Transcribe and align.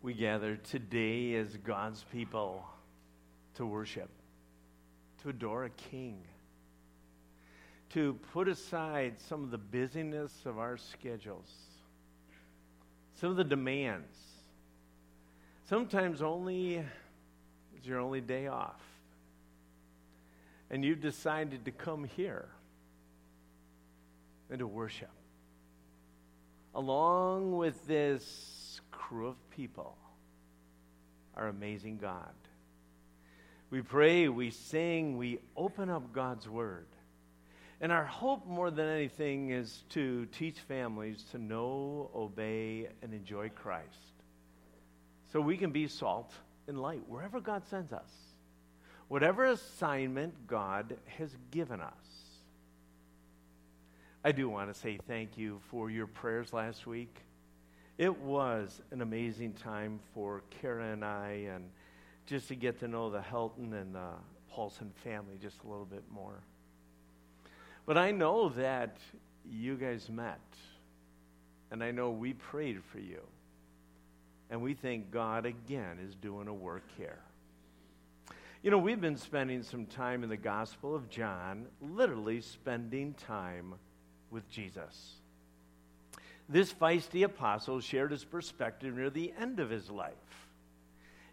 We 0.00 0.14
gather 0.14 0.56
today 0.56 1.34
as 1.34 1.56
God's 1.56 2.04
people 2.12 2.64
to 3.54 3.66
worship, 3.66 4.08
to 5.22 5.30
adore 5.30 5.64
a 5.64 5.70
king, 5.70 6.18
to 7.90 8.14
put 8.32 8.46
aside 8.46 9.14
some 9.20 9.42
of 9.42 9.50
the 9.50 9.58
busyness 9.58 10.32
of 10.44 10.58
our 10.58 10.76
schedules, 10.76 11.52
some 13.20 13.30
of 13.30 13.36
the 13.36 13.44
demands. 13.44 14.16
Sometimes 15.68 16.22
only 16.22 16.84
it's 17.76 17.86
your 17.86 17.98
only 17.98 18.20
day 18.20 18.46
off. 18.46 18.80
And 20.70 20.84
you've 20.84 21.00
decided 21.00 21.64
to 21.64 21.70
come 21.70 22.04
here 22.04 22.48
and 24.50 24.60
to 24.60 24.66
worship 24.66 25.10
along 26.74 27.56
with 27.56 27.86
this 27.86 28.57
crew 29.08 29.28
of 29.28 29.50
people, 29.50 29.96
our 31.34 31.48
amazing 31.48 31.98
God. 31.98 32.34
We 33.70 33.80
pray, 33.80 34.28
we 34.28 34.50
sing, 34.50 35.16
we 35.16 35.38
open 35.56 35.88
up 35.88 36.12
God's 36.12 36.48
Word. 36.48 36.86
And 37.80 37.92
our 37.92 38.04
hope 38.04 38.46
more 38.46 38.70
than 38.70 38.86
anything 38.88 39.50
is 39.50 39.84
to 39.90 40.26
teach 40.26 40.58
families 40.60 41.24
to 41.30 41.38
know, 41.38 42.10
obey, 42.14 42.88
and 43.02 43.14
enjoy 43.14 43.50
Christ. 43.50 43.86
So 45.32 45.40
we 45.40 45.56
can 45.56 45.70
be 45.70 45.86
salt 45.86 46.32
and 46.66 46.80
light 46.80 47.02
wherever 47.08 47.40
God 47.40 47.62
sends 47.68 47.92
us, 47.92 48.10
whatever 49.06 49.44
assignment 49.44 50.46
God 50.46 50.96
has 51.18 51.30
given 51.50 51.80
us. 51.80 51.92
I 54.24 54.32
do 54.32 54.48
want 54.48 54.72
to 54.72 54.78
say 54.78 54.98
thank 55.06 55.38
you 55.38 55.60
for 55.70 55.88
your 55.90 56.06
prayers 56.06 56.52
last 56.52 56.86
week. 56.86 57.14
It 57.98 58.16
was 58.16 58.80
an 58.92 59.02
amazing 59.02 59.54
time 59.54 59.98
for 60.14 60.42
Kara 60.62 60.92
and 60.92 61.04
I, 61.04 61.48
and 61.52 61.68
just 62.26 62.46
to 62.48 62.54
get 62.54 62.78
to 62.80 62.88
know 62.88 63.10
the 63.10 63.18
Helton 63.18 63.72
and 63.72 63.92
the 63.92 64.10
Paulson 64.48 64.92
family 65.02 65.36
just 65.42 65.64
a 65.64 65.68
little 65.68 65.84
bit 65.84 66.04
more. 66.08 66.40
But 67.86 67.98
I 67.98 68.12
know 68.12 68.50
that 68.50 68.98
you 69.50 69.76
guys 69.76 70.08
met, 70.08 70.40
and 71.72 71.82
I 71.82 71.90
know 71.90 72.10
we 72.10 72.34
prayed 72.34 72.84
for 72.84 73.00
you. 73.00 73.20
And 74.50 74.62
we 74.62 74.74
think 74.74 75.10
God 75.10 75.44
again 75.44 75.98
is 76.06 76.14
doing 76.14 76.48
a 76.48 76.54
work 76.54 76.84
here. 76.96 77.18
You 78.62 78.70
know, 78.70 78.78
we've 78.78 79.00
been 79.00 79.16
spending 79.16 79.62
some 79.62 79.86
time 79.86 80.22
in 80.22 80.30
the 80.30 80.36
Gospel 80.36 80.94
of 80.94 81.10
John, 81.10 81.66
literally 81.80 82.40
spending 82.40 83.14
time 83.14 83.74
with 84.30 84.48
Jesus. 84.50 85.16
This 86.48 86.72
feisty 86.72 87.24
apostle 87.24 87.80
shared 87.80 88.10
his 88.10 88.24
perspective 88.24 88.96
near 88.96 89.10
the 89.10 89.32
end 89.38 89.60
of 89.60 89.70
his 89.70 89.90
life, 89.90 90.14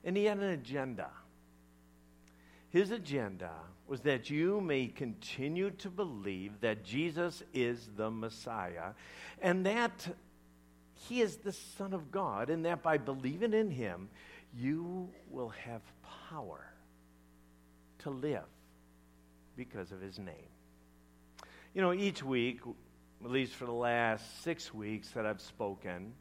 and 0.03 0.17
he 0.17 0.25
had 0.25 0.37
an 0.37 0.49
agenda. 0.49 1.09
His 2.69 2.91
agenda 2.91 3.51
was 3.87 4.01
that 4.01 4.29
you 4.29 4.59
may 4.59 4.87
continue 4.87 5.69
to 5.71 5.89
believe 5.89 6.59
that 6.59 6.83
Jesus 6.83 7.41
is 7.53 7.87
the 7.95 8.11
Messiah 8.11 8.91
and 9.41 9.65
that 9.65 10.07
he 11.07 11.21
is 11.21 11.37
the 11.37 11.51
Son 11.51 11.93
of 11.93 12.11
God, 12.11 12.49
and 12.49 12.65
that 12.65 12.81
by 12.81 12.97
believing 12.97 13.53
in 13.53 13.69
him, 13.69 14.09
you 14.57 15.09
will 15.29 15.49
have 15.49 15.81
power 16.29 16.65
to 17.99 18.09
live 18.09 18.45
because 19.55 19.91
of 19.91 20.01
his 20.01 20.17
name. 20.17 20.49
You 21.73 21.81
know, 21.81 21.93
each 21.93 22.23
week 22.23 22.61
at 23.23 23.31
least 23.31 23.53
for 23.53 23.65
the 23.65 23.71
last 23.71 24.43
six 24.43 24.73
weeks 24.73 25.09
that 25.11 25.25
I've 25.25 25.41
spoken, 25.41 26.13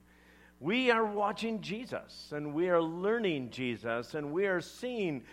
we 0.60 0.90
are 0.90 1.04
watching 1.04 1.60
Jesus 1.60 2.30
and 2.32 2.54
we 2.54 2.68
are 2.68 2.80
learning 2.80 3.50
Jesus 3.50 4.14
and 4.14 4.32
we 4.32 4.46
are 4.46 4.60
seeing 4.60 5.24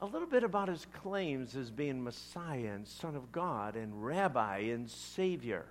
a 0.00 0.06
little 0.06 0.28
bit 0.28 0.44
about 0.44 0.68
his 0.68 0.86
claims 0.92 1.56
as 1.56 1.70
being 1.70 2.02
Messiah 2.02 2.72
and 2.74 2.86
Son 2.86 3.16
of 3.16 3.32
God 3.32 3.76
and 3.76 4.04
Rabbi 4.04 4.58
and 4.58 4.90
Savior. 4.90 5.64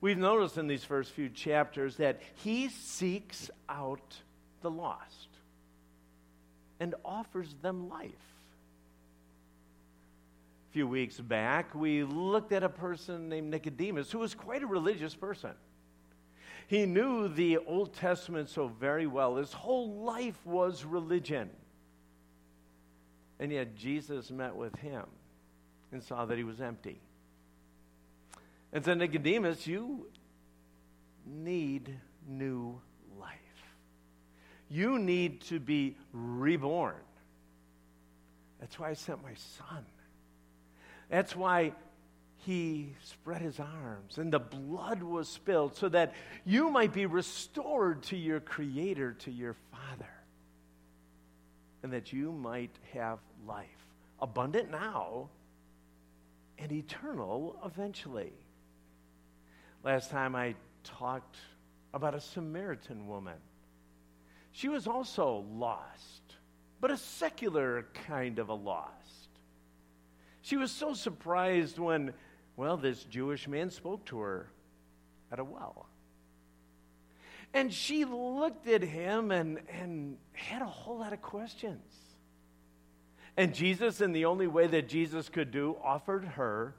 We've 0.00 0.18
noticed 0.18 0.58
in 0.58 0.66
these 0.66 0.84
first 0.84 1.12
few 1.12 1.28
chapters 1.28 1.96
that 1.96 2.20
he 2.36 2.68
seeks 2.68 3.50
out 3.68 4.16
the 4.62 4.70
lost 4.70 5.28
and 6.80 6.94
offers 7.04 7.54
them 7.62 7.88
life 7.88 8.35
few 10.76 10.86
weeks 10.86 11.18
back, 11.18 11.74
we 11.74 12.04
looked 12.04 12.52
at 12.52 12.62
a 12.62 12.68
person 12.68 13.30
named 13.30 13.50
Nicodemus 13.50 14.12
who 14.12 14.18
was 14.18 14.34
quite 14.34 14.62
a 14.62 14.66
religious 14.66 15.14
person. 15.14 15.52
He 16.66 16.84
knew 16.84 17.28
the 17.28 17.56
Old 17.66 17.94
Testament 17.94 18.50
so 18.50 18.68
very 18.68 19.06
well. 19.06 19.36
His 19.36 19.54
whole 19.54 20.02
life 20.02 20.36
was 20.44 20.84
religion. 20.84 21.48
And 23.40 23.50
yet 23.50 23.74
Jesus 23.74 24.30
met 24.30 24.54
with 24.54 24.76
him 24.76 25.04
and 25.92 26.02
saw 26.02 26.26
that 26.26 26.36
he 26.36 26.44
was 26.44 26.60
empty. 26.60 27.00
And 28.70 28.84
said, 28.84 28.98
Nicodemus, 28.98 29.66
you 29.66 30.08
need 31.24 31.88
new 32.28 32.78
life. 33.18 33.30
You 34.68 34.98
need 34.98 35.40
to 35.44 35.58
be 35.58 35.96
reborn. 36.12 37.00
That's 38.60 38.78
why 38.78 38.90
I 38.90 38.92
sent 38.92 39.22
my 39.22 39.32
son. 39.70 39.86
That's 41.08 41.36
why 41.36 41.72
he 42.38 42.94
spread 43.02 43.40
his 43.40 43.58
arms 43.58 44.18
and 44.18 44.32
the 44.32 44.38
blood 44.38 45.02
was 45.02 45.28
spilled 45.28 45.76
so 45.76 45.88
that 45.88 46.14
you 46.44 46.70
might 46.70 46.92
be 46.92 47.06
restored 47.06 48.02
to 48.04 48.16
your 48.16 48.40
Creator, 48.40 49.14
to 49.20 49.30
your 49.30 49.56
Father, 49.72 50.12
and 51.82 51.92
that 51.92 52.12
you 52.12 52.32
might 52.32 52.74
have 52.92 53.18
life, 53.46 53.66
abundant 54.20 54.70
now 54.70 55.28
and 56.58 56.72
eternal 56.72 57.60
eventually. 57.64 58.32
Last 59.82 60.10
time 60.10 60.34
I 60.34 60.54
talked 60.84 61.36
about 61.94 62.14
a 62.14 62.20
Samaritan 62.20 63.06
woman. 63.06 63.38
She 64.52 64.68
was 64.68 64.86
also 64.86 65.44
lost, 65.52 66.22
but 66.80 66.90
a 66.90 66.96
secular 66.96 67.86
kind 68.06 68.38
of 68.38 68.48
a 68.48 68.54
lost. 68.54 68.95
She 70.46 70.56
was 70.56 70.70
so 70.70 70.94
surprised 70.94 71.76
when, 71.76 72.12
well, 72.54 72.76
this 72.76 73.02
Jewish 73.02 73.48
man 73.48 73.68
spoke 73.68 74.04
to 74.04 74.20
her 74.20 74.48
at 75.32 75.40
a 75.40 75.44
well. 75.44 75.88
And 77.52 77.74
she 77.74 78.04
looked 78.04 78.68
at 78.68 78.80
him 78.80 79.32
and, 79.32 79.58
and 79.68 80.16
had 80.34 80.62
a 80.62 80.66
whole 80.66 80.98
lot 80.98 81.12
of 81.12 81.20
questions. 81.20 81.82
And 83.36 83.56
Jesus, 83.56 84.00
in 84.00 84.12
the 84.12 84.26
only 84.26 84.46
way 84.46 84.68
that 84.68 84.88
Jesus 84.88 85.28
could 85.28 85.50
do, 85.50 85.76
offered 85.82 86.24
her, 86.24 86.76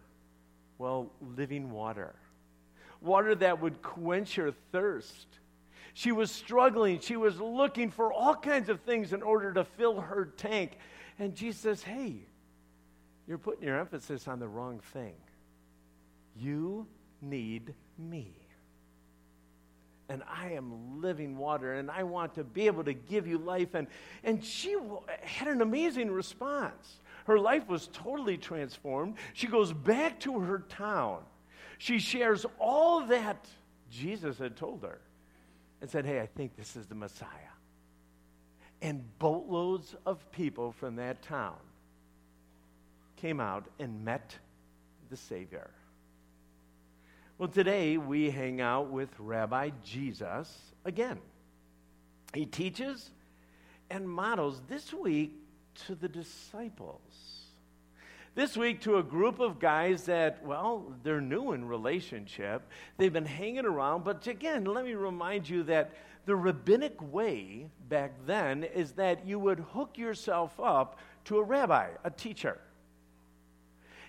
well, 0.78 1.12
living 1.36 1.70
water. 1.70 2.16
Water 3.02 3.36
that 3.36 3.60
would 3.60 3.82
quench 3.82 4.36
her 4.36 4.54
thirst. 4.72 5.28
She 5.94 6.14
was 6.14 6.32
struggling. 6.32 7.02
She 7.02 7.18
was 7.18 7.38
looking 7.38 7.92
for 7.92 8.14
all 8.14 8.34
kinds 8.34 8.70
of 8.70 8.80
things 8.84 9.12
in 9.12 9.22
order 9.22 9.54
to 9.56 9.66
fill 9.66 10.00
her 10.00 10.24
tank. 10.38 10.78
And 11.20 11.36
Jesus 11.36 11.60
says, 11.60 11.84
Hey, 11.84 12.28
you're 13.28 13.38
putting 13.38 13.64
your 13.64 13.78
emphasis 13.78 14.28
on 14.28 14.40
the 14.40 14.48
wrong 14.48 14.80
thing. 14.94 15.16
You 16.36 16.88
need 17.22 17.74
me. 17.98 18.34
And 20.10 20.24
I 20.32 20.52
am 20.54 21.02
living 21.02 21.38
water, 21.38 21.74
and 21.74 21.92
I 21.92 22.04
want 22.04 22.36
to 22.36 22.46
be 22.46 22.68
able 22.68 22.86
to 22.86 22.94
give 22.94 23.28
you 23.28 23.38
life. 23.38 23.74
And, 23.74 23.88
and 24.24 24.44
she 24.44 24.78
had 25.22 25.50
an 25.50 25.62
amazing 25.62 26.10
response. 26.10 27.02
Her 27.26 27.38
life 27.38 27.68
was 27.68 27.90
totally 27.92 28.38
transformed. 28.38 29.16
She 29.34 29.48
goes 29.48 29.74
back 29.74 30.22
to 30.22 30.40
her 30.40 30.60
town. 30.70 31.24
She 31.78 32.00
shares 32.00 32.46
all 32.58 33.08
that 33.08 33.48
Jesus 33.92 34.38
had 34.38 34.56
told 34.56 34.84
her 34.84 35.00
and 35.82 35.90
said, 35.90 36.06
Hey, 36.06 36.22
I 36.22 36.26
think 36.26 36.56
this 36.56 36.78
is 36.78 36.86
the 36.86 36.96
Messiah. 36.96 37.28
And 38.82 39.04
boatloads 39.20 39.94
of 40.06 40.32
people 40.32 40.72
from 40.72 40.96
that 40.96 41.22
town 41.22 41.58
came 43.18 43.40
out 43.40 43.66
and 43.80 44.06
met 44.06 44.38
the 45.10 45.18
Savior. 45.18 45.70
Well, 47.38 47.50
today 47.50 47.98
we 47.98 48.30
hang 48.32 48.62
out 48.62 48.90
with 48.90 49.10
Rabbi 49.20 49.72
Jesus 49.84 50.56
again. 50.86 51.20
He 52.34 52.46
teaches 52.46 53.12
and 53.90 54.10
models 54.10 54.62
this 54.68 54.94
week 54.94 55.34
to 55.86 55.96
the 55.96 56.08
disciples. 56.08 57.02
This 58.36 58.56
week 58.56 58.82
to 58.82 58.98
a 58.98 59.04
group 59.04 59.40
of 59.40 59.60
guys 59.60 60.04
that, 60.04 60.46
well, 60.46 60.94
they're 61.04 61.22
new 61.22 61.54
in 61.54 61.66
relationship. 61.66 62.70
They've 62.98 63.14
been 63.14 63.26
hanging 63.26 63.66
around, 63.66 64.04
but 64.04 64.26
again, 64.28 64.66
let 64.66 64.86
me 64.86 64.94
remind 64.94 65.50
you 65.50 65.64
that 65.64 65.92
the 66.26 66.36
rabbinic 66.36 66.96
way 67.12 67.68
back 67.90 68.14
then 68.28 68.64
is 68.64 68.92
that 68.94 69.26
you 69.26 69.40
would 69.40 69.60
hook 69.60 69.98
yourself 69.98 70.60
up 70.60 71.00
to 71.26 71.38
a 71.38 71.44
rabbi, 71.44 71.90
a 72.04 72.12
teacher. 72.12 72.60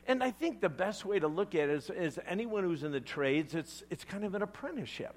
And 0.08 0.24
I 0.24 0.30
think 0.30 0.62
the 0.62 0.70
best 0.70 1.04
way 1.04 1.18
to 1.18 1.28
look 1.28 1.54
at 1.54 1.68
it 1.68 1.70
is, 1.70 1.90
is 1.90 2.18
anyone 2.26 2.64
who's 2.64 2.82
in 2.82 2.92
the 2.92 3.00
trades, 3.00 3.54
it's, 3.54 3.84
it's 3.90 4.04
kind 4.04 4.24
of 4.24 4.34
an 4.34 4.40
apprenticeship. 4.40 5.14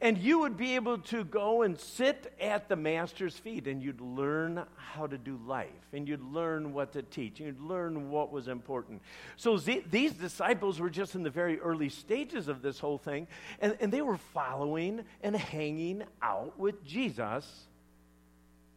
And 0.00 0.18
you 0.18 0.40
would 0.40 0.56
be 0.56 0.74
able 0.74 0.98
to 0.98 1.24
go 1.24 1.62
and 1.62 1.78
sit 1.78 2.32
at 2.40 2.68
the 2.68 2.76
master's 2.76 3.36
feet 3.36 3.66
and 3.66 3.82
you'd 3.82 4.00
learn 4.00 4.64
how 4.76 5.06
to 5.06 5.16
do 5.16 5.40
life 5.46 5.70
and 5.92 6.06
you'd 6.06 6.22
learn 6.22 6.72
what 6.72 6.92
to 6.92 7.02
teach. 7.02 7.40
You'd 7.40 7.60
learn 7.60 8.10
what 8.10 8.30
was 8.30 8.48
important. 8.48 9.02
So 9.36 9.56
z- 9.56 9.84
these 9.90 10.12
disciples 10.12 10.78
were 10.78 10.90
just 10.90 11.14
in 11.14 11.22
the 11.22 11.30
very 11.30 11.58
early 11.60 11.88
stages 11.88 12.48
of 12.48 12.60
this 12.60 12.78
whole 12.78 12.98
thing 12.98 13.28
and, 13.60 13.76
and 13.80 13.92
they 13.92 14.02
were 14.02 14.18
following 14.18 15.04
and 15.22 15.34
hanging 15.34 16.04
out 16.22 16.58
with 16.58 16.84
Jesus, 16.84 17.66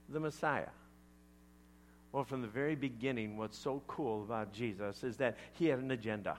the 0.09 0.19
Messiah. 0.19 0.69
Well, 2.11 2.23
from 2.23 2.41
the 2.41 2.47
very 2.47 2.75
beginning, 2.75 3.37
what's 3.37 3.57
so 3.57 3.81
cool 3.87 4.23
about 4.23 4.51
Jesus 4.51 5.03
is 5.03 5.17
that 5.17 5.37
he 5.53 5.67
had 5.67 5.79
an 5.79 5.91
agenda. 5.91 6.37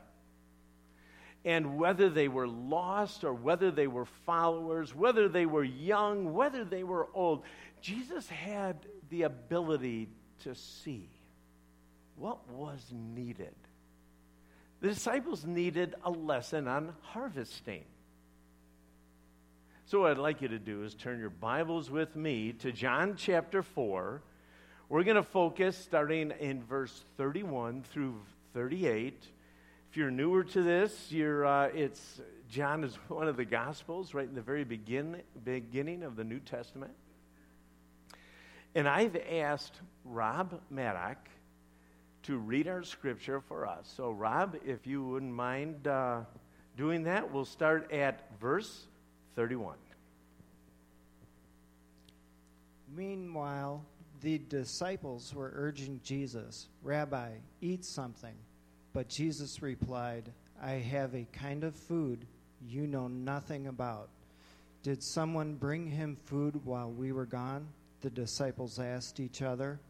And 1.45 1.77
whether 1.77 2.09
they 2.09 2.29
were 2.29 2.47
lost 2.47 3.25
or 3.25 3.33
whether 3.33 3.71
they 3.71 3.87
were 3.87 4.05
followers, 4.05 4.95
whether 4.95 5.29
they 5.29 5.47
were 5.47 5.65
young, 5.65 6.33
whether 6.35 6.65
they 6.65 6.85
were 6.85 7.09
old, 7.15 7.43
Jesus 7.81 8.29
had 8.29 8.77
the 9.11 9.23
ability 9.23 10.09
to 10.41 10.55
see 10.55 11.09
what 12.17 12.49
was 12.51 12.81
needed. 12.93 13.55
The 14.81 14.89
disciples 14.89 15.45
needed 15.45 15.95
a 16.05 16.11
lesson 16.11 16.69
on 16.69 16.93
harvesting. 17.01 17.85
So, 19.87 20.03
what 20.03 20.13
I'd 20.13 20.19
like 20.19 20.43
you 20.43 20.49
to 20.49 20.59
do 20.59 20.85
is 20.85 20.95
turn 20.95 21.19
your 21.19 21.31
Bibles 21.31 21.91
with 21.91 22.15
me 22.15 22.53
to 22.55 22.73
John 22.73 23.15
chapter 23.17 23.63
4. 23.63 24.23
We're 24.93 25.05
going 25.05 25.17
to 25.17 25.23
focus 25.23 25.79
starting 25.79 26.35
in 26.39 26.63
verse 26.65 27.07
31 27.17 27.83
through 27.95 28.21
38. 28.53 29.25
If 29.91 29.97
you're 29.97 30.11
newer 30.11 30.45
to 30.45 30.63
this, 30.63 31.11
you're, 31.11 31.47
uh, 31.47 31.69
it's 31.69 32.21
John 32.51 32.85
is 32.85 32.95
one 33.09 33.27
of 33.27 33.39
the 33.39 33.47
Gospels, 33.47 34.13
right 34.13 34.29
in 34.29 34.35
the 34.35 34.43
very 34.43 34.65
begin, 34.65 35.23
beginning 35.45 36.03
of 36.03 36.15
the 36.15 36.25
New 36.25 36.41
Testament. 36.41 36.93
And 38.75 38.87
I've 38.87 39.17
asked 39.17 39.81
Rob 40.05 40.61
Maddock 40.69 41.27
to 42.25 42.37
read 42.37 42.69
our 42.69 42.83
scripture 42.83 43.41
for 43.41 43.67
us. 43.67 43.91
So, 43.97 44.11
Rob, 44.11 44.59
if 44.63 44.87
you 44.87 45.03
wouldn't 45.03 45.33
mind 45.33 45.87
uh, 45.89 46.21
doing 46.77 47.05
that, 47.05 47.33
we'll 47.33 47.47
start 47.47 47.91
at 47.93 48.29
verse 48.39 48.85
31. 49.37 49.77
Meanwhile, 52.95 53.87
the 54.23 54.39
disciples 54.39 55.35
were 55.35 55.53
urging 55.55 56.01
Jesus, 56.05 56.69
Rabbi, 56.83 57.31
eat 57.61 57.85
something. 57.85 58.35
But 58.93 59.09
Jesus 59.09 59.63
replied, 59.63 60.31
I 60.63 60.73
have 60.73 61.15
a 61.15 61.27
kind 61.33 61.65
of 61.65 61.75
food 61.75 62.25
you 62.65 62.87
know 62.87 63.09
nothing 63.09 63.67
about. 63.67 64.09
Did 64.85 65.03
someone 65.03 65.55
bring 65.55 65.87
him 65.87 66.17
food 66.25 66.65
while 66.65 66.91
we 66.91 67.11
were 67.13 67.27
gone? 67.27 67.67
The 68.01 68.11
disciples 68.11 68.79
asked 68.79 69.19
each 69.19 69.43
other. 69.43 69.81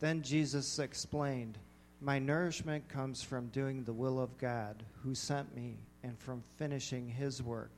Then 0.00 0.22
Jesus 0.22 0.78
explained, 0.78 1.58
My 2.00 2.18
nourishment 2.18 2.88
comes 2.88 3.22
from 3.22 3.46
doing 3.48 3.84
the 3.84 3.92
will 3.92 4.20
of 4.20 4.36
God, 4.36 4.82
who 5.02 5.14
sent 5.14 5.54
me, 5.56 5.78
and 6.02 6.18
from 6.18 6.42
finishing 6.56 7.08
his 7.08 7.42
work. 7.42 7.72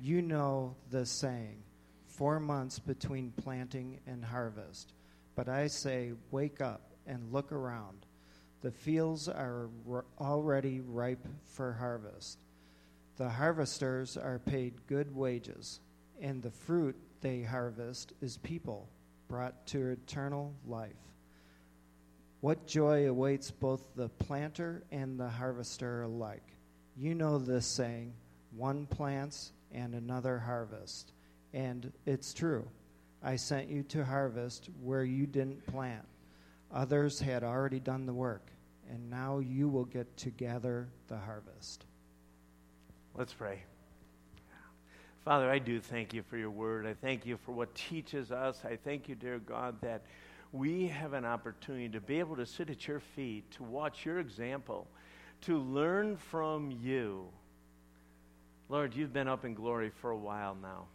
You 0.00 0.22
know 0.22 0.74
the 0.90 1.06
saying, 1.06 1.62
four 2.06 2.40
months 2.40 2.78
between 2.78 3.32
planting 3.42 4.00
and 4.06 4.24
harvest. 4.24 4.92
But 5.34 5.48
I 5.48 5.66
say, 5.66 6.12
Wake 6.30 6.60
up 6.60 6.92
and 7.06 7.32
look 7.32 7.52
around 7.52 8.06
the 8.62 8.70
fields 8.70 9.28
are 9.28 9.68
already 10.20 10.80
ripe 10.80 11.26
for 11.42 11.72
harvest. 11.72 12.38
The 13.16 13.28
harvesters 13.28 14.16
are 14.16 14.38
paid 14.38 14.86
good 14.86 15.14
wages, 15.14 15.80
and 16.20 16.40
the 16.40 16.50
fruit 16.50 16.96
they 17.20 17.42
harvest 17.42 18.12
is 18.20 18.36
people 18.38 18.88
brought 19.26 19.66
to 19.66 19.88
eternal 19.88 20.54
life. 20.64 20.92
What 22.40 22.66
joy 22.68 23.08
awaits 23.08 23.50
both 23.50 23.82
the 23.96 24.08
planter 24.08 24.84
and 24.92 25.18
the 25.18 25.28
harvester 25.28 26.02
alike. 26.02 26.56
You 26.96 27.14
know 27.14 27.38
this 27.38 27.66
saying 27.66 28.14
one 28.56 28.86
plants 28.86 29.52
and 29.72 29.94
another 29.94 30.38
harvests. 30.38 31.12
And 31.52 31.92
it's 32.06 32.32
true. 32.32 32.68
I 33.22 33.36
sent 33.36 33.68
you 33.68 33.82
to 33.84 34.04
harvest 34.04 34.68
where 34.82 35.04
you 35.04 35.26
didn't 35.26 35.66
plant. 35.66 36.04
Others 36.72 37.20
had 37.20 37.44
already 37.44 37.80
done 37.80 38.06
the 38.06 38.14
work 38.14 38.52
and 38.92 39.10
now 39.10 39.38
you 39.38 39.68
will 39.68 39.84
get 39.84 40.16
to 40.18 40.30
gather 40.30 40.88
the 41.08 41.16
harvest. 41.16 41.84
Let's 43.14 43.32
pray. 43.32 43.62
Father, 45.24 45.50
I 45.50 45.58
do 45.58 45.80
thank 45.80 46.12
you 46.12 46.22
for 46.22 46.36
your 46.36 46.50
word. 46.50 46.86
I 46.86 46.94
thank 46.94 47.24
you 47.24 47.36
for 47.36 47.52
what 47.52 47.74
teaches 47.74 48.32
us. 48.32 48.60
I 48.64 48.76
thank 48.76 49.08
you, 49.08 49.14
dear 49.14 49.38
God, 49.38 49.80
that 49.80 50.02
we 50.50 50.88
have 50.88 51.12
an 51.12 51.24
opportunity 51.24 51.88
to 51.90 52.00
be 52.00 52.18
able 52.18 52.36
to 52.36 52.44
sit 52.44 52.70
at 52.70 52.86
your 52.86 53.00
feet, 53.00 53.50
to 53.52 53.62
watch 53.62 54.04
your 54.04 54.18
example, 54.18 54.88
to 55.42 55.58
learn 55.58 56.16
from 56.16 56.70
you. 56.70 57.28
Lord, 58.68 58.94
you've 58.94 59.12
been 59.12 59.28
up 59.28 59.44
in 59.44 59.54
glory 59.54 59.90
for 59.90 60.10
a 60.10 60.16
while 60.16 60.56
now, 60.60 60.86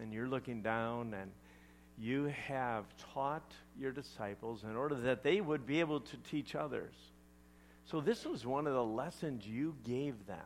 and 0.00 0.12
you're 0.12 0.28
looking 0.28 0.60
down 0.60 1.14
and 1.14 1.30
you 2.02 2.32
have 2.48 2.84
taught 3.14 3.52
your 3.78 3.92
disciples 3.92 4.64
in 4.64 4.74
order 4.74 4.96
that 4.96 5.22
they 5.22 5.40
would 5.40 5.64
be 5.64 5.78
able 5.78 6.00
to 6.00 6.16
teach 6.28 6.56
others. 6.56 6.94
So, 7.84 8.00
this 8.00 8.24
was 8.24 8.44
one 8.44 8.66
of 8.66 8.74
the 8.74 8.84
lessons 8.84 9.46
you 9.46 9.76
gave 9.84 10.26
them. 10.26 10.38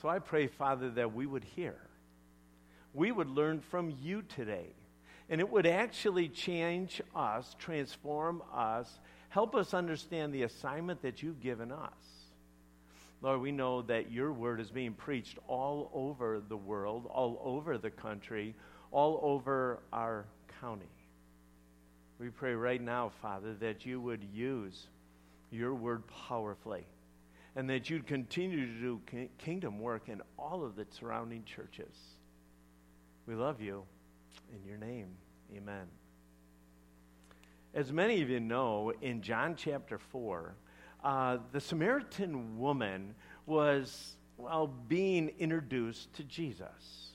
So, 0.00 0.08
I 0.08 0.20
pray, 0.20 0.46
Father, 0.46 0.90
that 0.90 1.12
we 1.12 1.26
would 1.26 1.42
hear. 1.42 1.76
We 2.94 3.10
would 3.10 3.28
learn 3.28 3.60
from 3.60 3.96
you 4.00 4.22
today. 4.22 4.74
And 5.28 5.40
it 5.40 5.50
would 5.50 5.66
actually 5.66 6.28
change 6.28 7.02
us, 7.14 7.56
transform 7.58 8.42
us, 8.54 9.00
help 9.28 9.56
us 9.56 9.74
understand 9.74 10.32
the 10.32 10.42
assignment 10.42 11.02
that 11.02 11.22
you've 11.22 11.40
given 11.40 11.72
us. 11.72 12.20
Lord, 13.22 13.40
we 13.40 13.52
know 13.52 13.82
that 13.82 14.10
your 14.10 14.32
word 14.32 14.60
is 14.60 14.70
being 14.70 14.92
preached 14.92 15.38
all 15.46 15.90
over 15.92 16.40
the 16.40 16.56
world, 16.56 17.06
all 17.06 17.40
over 17.44 17.76
the 17.76 17.90
country, 17.90 18.54
all 18.92 19.20
over 19.22 19.80
our 19.92 20.26
county. 20.60 20.90
We 22.18 22.28
pray 22.28 22.54
right 22.54 22.80
now, 22.80 23.10
Father, 23.22 23.54
that 23.60 23.86
you 23.86 24.00
would 24.00 24.22
use 24.32 24.88
your 25.50 25.74
word 25.74 26.02
powerfully 26.06 26.84
and 27.56 27.68
that 27.70 27.90
you'd 27.90 28.06
continue 28.06 28.66
to 28.66 28.80
do 28.80 29.00
kingdom 29.38 29.80
work 29.80 30.08
in 30.08 30.20
all 30.38 30.64
of 30.64 30.76
the 30.76 30.86
surrounding 30.90 31.44
churches. 31.44 31.94
We 33.26 33.34
love 33.34 33.60
you. 33.60 33.84
In 34.52 34.68
your 34.68 34.78
name, 34.78 35.08
amen. 35.56 35.86
As 37.74 37.92
many 37.92 38.20
of 38.22 38.28
you 38.28 38.40
know, 38.40 38.92
in 39.00 39.22
John 39.22 39.54
chapter 39.56 39.98
4, 39.98 40.54
uh, 41.04 41.38
the 41.52 41.60
Samaritan 41.60 42.58
woman 42.58 43.14
was, 43.46 44.16
well, 44.36 44.66
being 44.66 45.30
introduced 45.38 46.12
to 46.14 46.24
Jesus. 46.24 47.09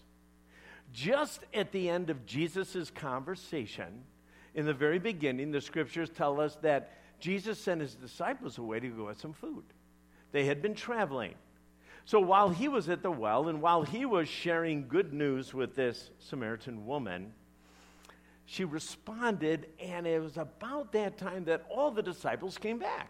Just 0.96 1.42
at 1.54 1.74
the 1.74 1.90
end 1.90 2.10
of 2.10 2.26
Jesus' 2.26 2.90
conversation, 2.90 4.06
in 4.54 4.66
the 4.66 4.74
very 4.74 4.98
beginning, 4.98 5.52
the 5.52 5.60
scriptures 5.60 6.10
tell 6.10 6.40
us 6.40 6.56
that 6.62 6.94
Jesus 7.20 7.60
sent 7.60 7.82
his 7.82 7.96
disciples 7.96 8.58
away 8.58 8.80
to 8.80 8.88
go 8.88 9.08
get 9.08 9.20
some 9.20 9.34
food. 9.34 9.66
They 10.32 10.46
had 10.46 10.62
been 10.62 10.74
traveling. 10.74 11.34
So 12.06 12.22
while 12.22 12.48
he 12.48 12.70
was 12.70 12.88
at 12.88 13.04
the 13.04 13.12
well 13.12 13.50
and 13.50 13.62
while 13.62 13.84
he 13.84 14.06
was 14.06 14.30
sharing 14.30 14.88
good 14.88 15.12
news 15.12 15.54
with 15.54 15.76
this 15.76 16.12
Samaritan 16.20 16.86
woman, 16.86 17.34
she 18.46 18.64
responded, 18.64 19.68
and 19.82 20.08
it 20.08 20.22
was 20.22 20.38
about 20.38 20.94
that 20.94 21.18
time 21.18 21.44
that 21.46 21.66
all 21.70 21.92
the 21.92 22.04
disciples 22.04 22.58
came 22.58 22.80
back. 22.80 23.10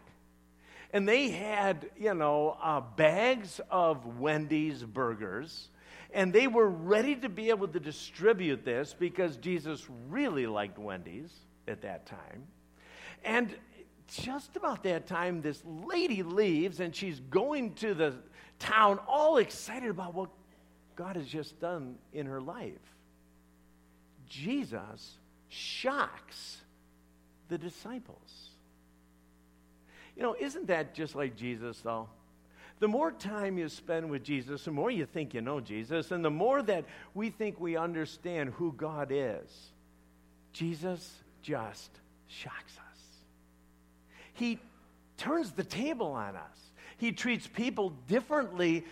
And 0.92 1.08
they 1.08 1.30
had, 1.30 1.88
you 1.96 2.14
know, 2.14 2.56
uh, 2.60 2.80
bags 2.80 3.60
of 3.70 4.18
Wendy's 4.18 4.82
burgers, 4.82 5.68
and 6.16 6.32
they 6.32 6.46
were 6.46 6.70
ready 6.70 7.14
to 7.14 7.28
be 7.28 7.50
able 7.50 7.68
to 7.68 7.78
distribute 7.78 8.64
this 8.64 8.96
because 8.98 9.36
Jesus 9.36 9.86
really 10.08 10.46
liked 10.46 10.78
Wendy's 10.78 11.30
at 11.68 11.82
that 11.82 12.06
time. 12.06 12.46
And 13.22 13.54
just 14.08 14.56
about 14.56 14.82
that 14.84 15.06
time, 15.06 15.42
this 15.42 15.62
lady 15.66 16.22
leaves 16.22 16.80
and 16.80 16.96
she's 16.96 17.20
going 17.20 17.74
to 17.74 17.92
the 17.92 18.14
town 18.58 18.98
all 19.06 19.36
excited 19.36 19.90
about 19.90 20.14
what 20.14 20.30
God 20.96 21.16
has 21.16 21.28
just 21.28 21.60
done 21.60 21.96
in 22.14 22.24
her 22.24 22.40
life. 22.40 22.72
Jesus 24.26 25.18
shocks 25.50 26.62
the 27.48 27.58
disciples. 27.58 28.48
You 30.16 30.22
know, 30.22 30.34
isn't 30.40 30.68
that 30.68 30.94
just 30.94 31.14
like 31.14 31.36
Jesus, 31.36 31.78
though? 31.82 32.08
The 32.78 32.88
more 32.88 33.10
time 33.10 33.56
you 33.56 33.68
spend 33.68 34.10
with 34.10 34.22
Jesus, 34.22 34.64
the 34.64 34.70
more 34.70 34.90
you 34.90 35.06
think 35.06 35.32
you 35.32 35.40
know 35.40 35.60
Jesus, 35.60 36.10
and 36.10 36.24
the 36.24 36.30
more 36.30 36.60
that 36.62 36.84
we 37.14 37.30
think 37.30 37.58
we 37.58 37.76
understand 37.76 38.50
who 38.50 38.72
God 38.72 39.08
is, 39.10 39.70
Jesus 40.52 41.14
just 41.42 41.90
shocks 42.26 42.76
us. 42.76 42.98
He 44.34 44.58
turns 45.16 45.52
the 45.52 45.64
table 45.64 46.12
on 46.12 46.36
us. 46.36 46.70
He 46.98 47.12
treats 47.12 47.46
people 47.46 47.90
differently 48.08 48.84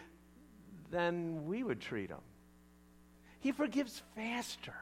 than 0.90 1.46
we 1.46 1.62
would 1.62 1.80
treat 1.80 2.08
them. 2.08 2.20
He 3.40 3.52
forgives 3.52 4.02
faster. 4.14 4.74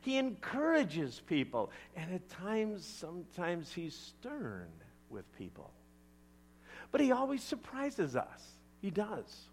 He 0.00 0.16
encourages 0.16 1.20
people. 1.26 1.70
And 1.94 2.12
at 2.12 2.28
times, 2.28 2.84
sometimes 2.84 3.72
he's 3.72 3.94
stern 3.94 4.68
with 5.10 5.24
people. 5.36 5.70
But 6.90 7.00
he 7.00 7.12
always 7.12 7.42
surprises 7.42 8.16
us. 8.16 8.40
He 8.80 8.90
does. 8.90 9.48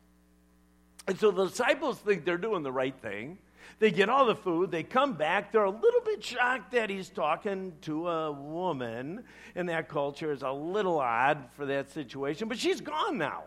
And 1.07 1.19
so 1.19 1.31
the 1.31 1.47
disciples 1.47 1.99
think 1.99 2.25
they're 2.25 2.37
doing 2.37 2.63
the 2.63 2.71
right 2.71 2.95
thing. 3.01 3.37
They 3.79 3.91
get 3.91 4.09
all 4.09 4.25
the 4.25 4.35
food, 4.35 4.71
they 4.71 4.83
come 4.83 5.13
back, 5.13 5.51
they're 5.51 5.63
a 5.63 5.69
little 5.69 6.01
bit 6.01 6.23
shocked 6.23 6.71
that 6.71 6.89
he's 6.89 7.09
talking 7.09 7.73
to 7.81 8.07
a 8.07 8.31
woman 8.31 9.23
in 9.55 9.65
that 9.65 9.89
culture. 9.89 10.31
is 10.31 10.43
a 10.43 10.51
little 10.51 10.99
odd 10.99 11.49
for 11.55 11.65
that 11.65 11.89
situation, 11.89 12.47
but 12.47 12.57
she's 12.57 12.79
gone 12.79 13.17
now. 13.17 13.43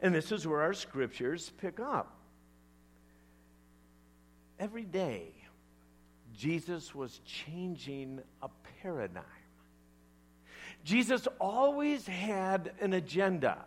And 0.00 0.14
this 0.14 0.32
is 0.32 0.46
where 0.46 0.62
our 0.62 0.74
scriptures 0.74 1.52
pick 1.58 1.78
up. 1.78 2.16
Every 4.58 4.84
day, 4.84 5.28
Jesus 6.36 6.94
was 6.94 7.20
changing 7.24 8.20
a 8.42 8.48
paradigm. 8.80 9.22
Jesus 10.84 11.28
always 11.40 12.06
had 12.06 12.72
an 12.80 12.92
agenda. 12.92 13.58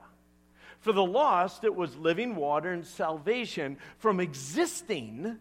For 0.80 0.92
the 0.92 1.04
lost, 1.04 1.64
it 1.64 1.74
was 1.74 1.96
living 1.96 2.36
water 2.36 2.72
and 2.72 2.86
salvation 2.86 3.78
from 3.98 4.20
existing 4.20 5.40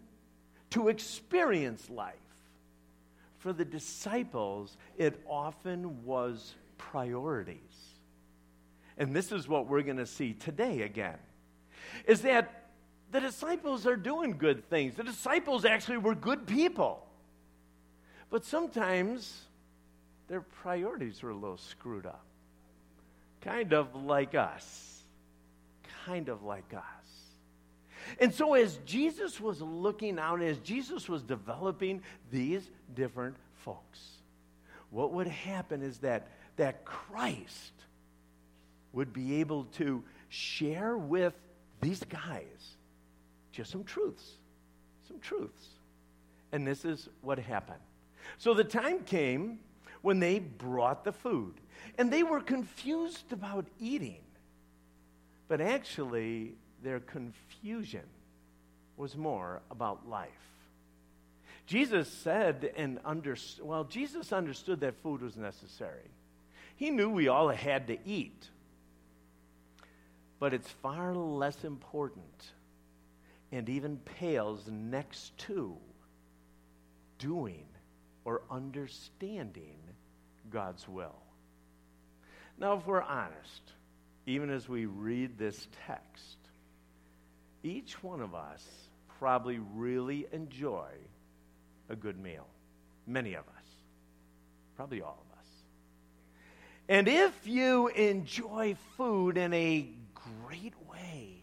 to 0.70 0.88
experience 0.88 1.90
life. 1.90 2.14
For 3.38 3.52
the 3.52 3.64
disciples, 3.64 4.76
it 4.96 5.20
often 5.28 6.04
was 6.04 6.54
priorities. 6.78 7.58
And 8.96 9.14
this 9.14 9.32
is 9.32 9.48
what 9.48 9.66
we're 9.66 9.82
going 9.82 9.98
to 9.98 10.06
see 10.06 10.32
today 10.32 10.82
again. 10.82 11.18
Is 12.06 12.22
that 12.22 12.70
the 13.10 13.20
disciples 13.20 13.86
are 13.86 13.96
doing 13.96 14.38
good 14.38 14.68
things. 14.70 14.94
The 14.94 15.04
disciples 15.04 15.64
actually 15.64 15.98
were 15.98 16.14
good 16.14 16.46
people. 16.46 17.06
But 18.30 18.44
sometimes 18.44 19.42
their 20.28 20.40
priorities 20.40 21.22
were 21.22 21.30
a 21.30 21.34
little 21.34 21.58
screwed 21.58 22.06
up. 22.06 22.24
Kind 23.40 23.72
of 23.72 23.94
like 23.94 24.34
us. 24.34 25.02
Kind 26.06 26.28
of 26.28 26.42
like 26.42 26.72
us. 26.74 26.82
And 28.18 28.34
so, 28.34 28.54
as 28.54 28.78
Jesus 28.84 29.40
was 29.40 29.60
looking 29.60 30.18
out, 30.18 30.42
as 30.42 30.58
Jesus 30.58 31.08
was 31.08 31.22
developing 31.22 32.02
these 32.30 32.68
different 32.94 33.36
folks, 33.64 34.00
what 34.90 35.12
would 35.12 35.26
happen 35.26 35.82
is 35.82 35.98
that, 35.98 36.28
that 36.56 36.84
Christ 36.84 37.72
would 38.92 39.12
be 39.12 39.40
able 39.40 39.64
to 39.64 40.04
share 40.28 40.96
with 40.96 41.34
these 41.80 42.02
guys 42.04 42.76
just 43.52 43.70
some 43.70 43.84
truths. 43.84 44.32
Some 45.08 45.18
truths. 45.20 45.68
And 46.52 46.66
this 46.66 46.84
is 46.84 47.08
what 47.22 47.38
happened. 47.38 47.80
So 48.38 48.54
the 48.54 48.64
time 48.64 49.00
came 49.00 49.58
when 50.04 50.20
they 50.20 50.38
brought 50.38 51.02
the 51.02 51.12
food, 51.12 51.54
and 51.96 52.12
they 52.12 52.22
were 52.22 52.40
confused 52.40 53.32
about 53.32 53.64
eating. 53.80 54.20
But 55.48 55.62
actually, 55.62 56.56
their 56.82 57.00
confusion 57.00 58.04
was 58.98 59.16
more 59.16 59.62
about 59.70 60.06
life. 60.06 60.28
Jesus 61.64 62.06
said 62.06 62.70
and 62.76 62.98
understood, 63.02 63.64
well, 63.64 63.84
Jesus 63.84 64.30
understood 64.30 64.80
that 64.80 65.02
food 65.02 65.22
was 65.22 65.38
necessary. 65.38 66.10
He 66.76 66.90
knew 66.90 67.08
we 67.08 67.28
all 67.28 67.48
had 67.48 67.86
to 67.86 67.96
eat. 68.04 68.50
But 70.38 70.52
it's 70.52 70.68
far 70.68 71.14
less 71.14 71.64
important 71.64 72.52
and 73.50 73.70
even 73.70 73.96
pales 73.96 74.68
next 74.70 75.38
to 75.38 75.78
doing 77.18 77.64
or 78.26 78.42
understanding 78.50 79.78
God's 80.54 80.88
will. 80.88 81.16
Now, 82.58 82.78
if 82.78 82.86
we're 82.86 83.02
honest, 83.02 83.72
even 84.24 84.50
as 84.50 84.68
we 84.68 84.86
read 84.86 85.36
this 85.36 85.66
text, 85.88 86.36
each 87.64 88.00
one 88.04 88.20
of 88.20 88.36
us 88.36 88.64
probably 89.18 89.58
really 89.74 90.26
enjoy 90.30 90.86
a 91.90 91.96
good 91.96 92.20
meal. 92.20 92.46
Many 93.04 93.34
of 93.34 93.40
us. 93.40 93.64
Probably 94.76 95.02
all 95.02 95.18
of 95.28 95.38
us. 95.38 95.46
And 96.88 97.08
if 97.08 97.48
you 97.48 97.88
enjoy 97.88 98.76
food 98.96 99.36
in 99.36 99.52
a 99.52 99.88
great 100.14 100.74
way, 100.88 101.42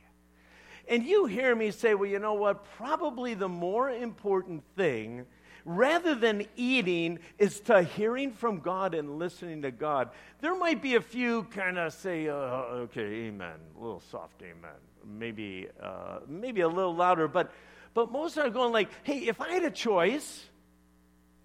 and 0.87 1.03
you 1.03 1.25
hear 1.25 1.53
me 1.53 1.71
say, 1.71 1.95
well, 1.95 2.09
you 2.09 2.19
know 2.19 2.35
what? 2.35 2.63
Probably 2.77 3.33
the 3.33 3.49
more 3.49 3.89
important 3.89 4.63
thing 4.77 5.25
rather 5.65 6.15
than 6.15 6.45
eating 6.55 7.19
is 7.37 7.59
to 7.61 7.83
hearing 7.83 8.31
from 8.31 8.59
God 8.59 8.93
and 8.93 9.17
listening 9.19 9.61
to 9.63 9.71
God. 9.71 10.09
There 10.39 10.55
might 10.55 10.81
be 10.81 10.95
a 10.95 11.01
few 11.01 11.43
kind 11.43 11.77
of 11.77 11.93
say, 11.93 12.27
uh, 12.27 12.35
okay, 12.35 13.27
amen, 13.27 13.55
a 13.77 13.81
little 13.81 14.01
soft 14.11 14.41
amen, 14.41 14.71
maybe, 15.05 15.67
uh, 15.81 16.19
maybe 16.27 16.61
a 16.61 16.67
little 16.67 16.95
louder, 16.95 17.27
but, 17.27 17.51
but 17.93 18.11
most 18.11 18.37
are 18.37 18.49
going 18.49 18.71
like, 18.71 18.89
hey, 19.03 19.19
if 19.19 19.41
I 19.41 19.53
had 19.53 19.63
a 19.63 19.71
choice, 19.71 20.45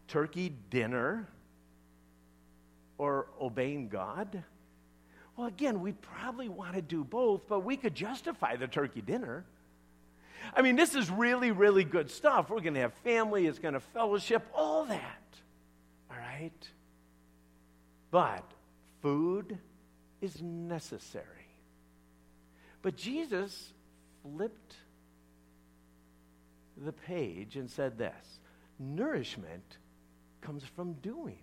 turkey 0.09 0.53
dinner 0.71 1.29
or 2.99 3.27
obeying 3.41 3.89
God, 3.89 4.43
well, 5.37 5.49
again, 5.49 5.81
we 5.81 5.93
probably 5.93 6.49
want 6.49 6.75
to 6.75 6.83
do 6.83 7.05
both, 7.05 7.47
but 7.47 7.61
we 7.61 7.77
could 7.77 7.95
justify 7.95 8.57
the 8.57 8.67
turkey 8.67 9.03
dinner. 9.03 9.45
I 10.55 10.63
mean, 10.63 10.77
this 10.77 10.95
is 10.95 11.11
really, 11.11 11.51
really 11.51 11.85
good 11.85 12.11
stuff. 12.11 12.51
We're 12.51 12.61
going 12.61 12.75
to 12.75 12.81
have 12.81 12.95
family, 12.95 13.47
it's 13.47 13.59
going 13.59 13.75
to 13.75 13.81
fellowship, 13.81 14.47
all 14.55 14.85
that. 14.87 15.23
All 16.11 16.17
right? 16.17 16.69
But 18.11 18.45
food 19.03 19.59
is 20.21 20.41
necessary. 20.43 21.25
But 22.83 22.97
Jesus 22.97 23.73
flipped 24.23 24.77
the 26.77 26.93
page 26.93 27.57
and 27.57 27.71
said 27.71 27.99
this 27.99 28.39
nourishment 28.79 29.79
comes 30.43 30.63
from 30.63 30.93
doing, 30.95 31.39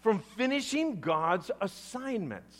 from 0.00 0.20
finishing 0.36 1.00
God's 1.00 1.50
assignments. 1.60 2.56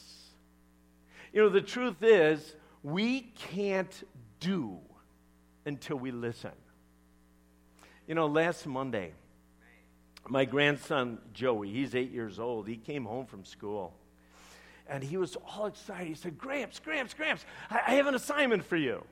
You 1.33 1.43
know, 1.43 1.49
the 1.49 1.63
truth 1.63 2.03
is, 2.03 2.55
we 2.83 3.33
can't 3.53 4.07
do 4.41 4.79
until 5.71 5.97
we 5.97 6.11
listen. 6.11 6.51
You 8.07 8.15
know, 8.15 8.27
last 8.27 8.67
Monday, 8.67 9.13
my 10.29 10.45
grandson 10.45 11.19
Joey, 11.33 11.71
he's 11.71 11.95
eight 11.95 12.11
years 12.11 12.39
old, 12.39 12.67
he 12.69 12.77
came 12.77 13.05
home 13.05 13.25
from 13.25 13.45
school. 13.45 13.95
And 14.89 15.05
he 15.05 15.17
was 15.17 15.37
all 15.37 15.67
excited. 15.67 16.09
He 16.09 16.15
said, 16.15 16.37
Gramps, 16.37 16.81
Gramps, 16.81 17.15
Gramps, 17.15 17.45
I, 17.71 17.81
I 17.87 17.95
have 17.95 18.09
an 18.09 18.17
assignment 18.17 18.65
for 18.65 18.77
you. 18.77 19.05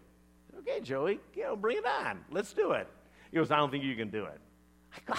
Okay, 0.58 0.80
Joey, 0.80 1.20
you 1.36 1.44
know, 1.44 1.54
bring 1.54 1.78
it 1.78 1.86
on. 1.86 2.18
Let's 2.32 2.52
do 2.52 2.72
it. 2.72 2.88
He 3.30 3.36
goes, 3.36 3.52
I 3.52 3.58
don't 3.58 3.70
think 3.70 3.84
you 3.84 3.94
can 3.94 4.10
do 4.10 4.24
it. 4.24 4.40
I 4.96 5.12
go, 5.12 5.18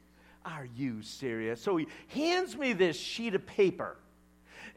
Are 0.46 0.66
you 0.74 1.02
serious? 1.02 1.60
So 1.60 1.76
he 1.76 1.86
hands 2.08 2.56
me 2.56 2.72
this 2.72 2.98
sheet 2.98 3.34
of 3.34 3.44
paper. 3.46 3.98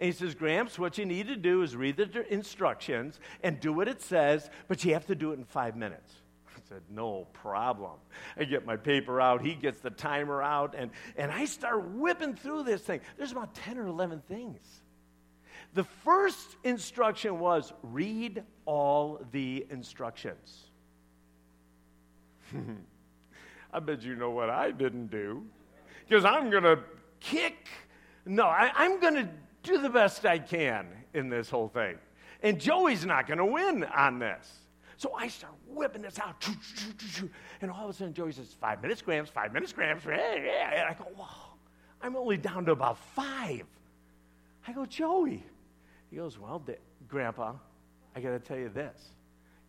And 0.02 0.08
he 0.08 0.14
says, 0.14 0.34
Gramps, 0.34 0.80
what 0.80 0.98
you 0.98 1.06
need 1.06 1.28
to 1.28 1.36
do 1.36 1.62
is 1.62 1.76
read 1.76 1.96
the 1.96 2.34
instructions 2.34 3.20
and 3.44 3.60
do 3.60 3.72
what 3.72 3.88
it 3.88 4.02
says, 4.02 4.50
but 4.68 4.84
you 4.84 4.94
have 4.94 5.06
to 5.06 5.14
do 5.14 5.32
it 5.32 5.38
in 5.38 5.46
five 5.46 5.76
minutes. 5.76 6.12
I 6.50 6.60
said, 6.68 6.82
No 6.90 7.28
problem. 7.34 8.00
I 8.36 8.46
get 8.46 8.66
my 8.66 8.78
paper 8.78 9.22
out, 9.22 9.44
he 9.44 9.54
gets 9.54 9.80
the 9.80 9.92
timer 9.92 10.42
out, 10.42 10.74
and, 10.76 10.90
and 11.16 11.32
I 11.32 11.46
start 11.46 11.88
whipping 11.92 12.34
through 12.34 12.64
this 12.64 12.82
thing. 12.82 13.02
There's 13.16 13.32
about 13.32 13.54
10 13.54 13.78
or 13.78 13.86
11 13.86 14.24
things. 14.28 14.66
The 15.76 15.84
first 15.84 16.58
instruction 16.64 17.38
was 17.38 17.72
read 17.84 18.42
all 18.66 19.24
the 19.32 19.68
instructions. 19.70 20.64
I 23.72 23.80
bet 23.80 24.02
you 24.02 24.16
know 24.16 24.32
what 24.32 24.50
I 24.50 24.72
didn't 24.72 25.12
do. 25.12 25.46
Because 26.10 26.26
I'm 26.26 26.50
going 26.50 26.64
to 26.64 26.80
kick. 27.20 27.68
No, 28.26 28.46
I, 28.46 28.72
I'm 28.76 29.00
going 29.00 29.14
to 29.14 29.30
do 29.64 29.82
the 29.82 29.90
best 29.90 30.26
I 30.26 30.40
can 30.40 30.88
in 31.14 31.30
this 31.30 31.50
whole 31.50 31.68
thing. 31.68 31.98
And 32.44 32.60
Joey's 32.60 33.06
not 33.06 33.28
going 33.28 33.38
to 33.38 33.46
win 33.46 33.84
on 33.84 34.20
this. 34.20 34.52
So 34.98 35.14
I 35.16 35.28
start 35.28 35.54
whipping 35.68 36.02
this 36.04 36.20
out. 36.20 36.48
And 37.62 37.72
all 37.72 37.86
of 37.86 37.90
a 37.90 37.94
sudden, 37.94 38.14
Joey 38.14 38.32
says, 38.32 38.56
Five 38.60 38.82
minutes, 38.82 39.02
Gramps, 39.02 39.32
five 39.32 39.52
minutes, 39.54 39.74
Gramps. 39.74 40.06
And 40.06 40.14
I 40.16 40.96
go, 40.98 41.08
Wow, 41.18 41.54
I'm 42.02 42.16
only 42.16 42.38
down 42.38 42.66
to 42.66 42.72
about 42.72 42.98
five. 42.98 43.66
I 44.68 44.74
go, 44.74 44.86
Joey. 44.86 45.44
He 46.10 46.18
goes, 46.18 46.38
Well, 46.38 46.64
Grandpa, 47.08 47.54
I 48.16 48.22
got 48.22 48.30
to 48.30 48.40
tell 48.40 48.58
you 48.58 48.70
this. 48.70 49.10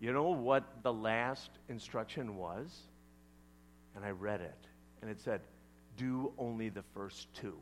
You 0.01 0.13
know 0.13 0.31
what 0.31 0.65
the 0.83 0.93
last 0.93 1.51
instruction 1.69 2.37
was? 2.37 2.83
And 3.95 4.05
I 4.05 4.11
read 4.11 4.41
it. 4.41 4.67
And 5.01 5.11
it 5.11 5.21
said, 5.21 5.41
Do 5.97 6.33
only 6.37 6.69
the 6.69 6.83
first 6.95 7.33
two. 7.35 7.57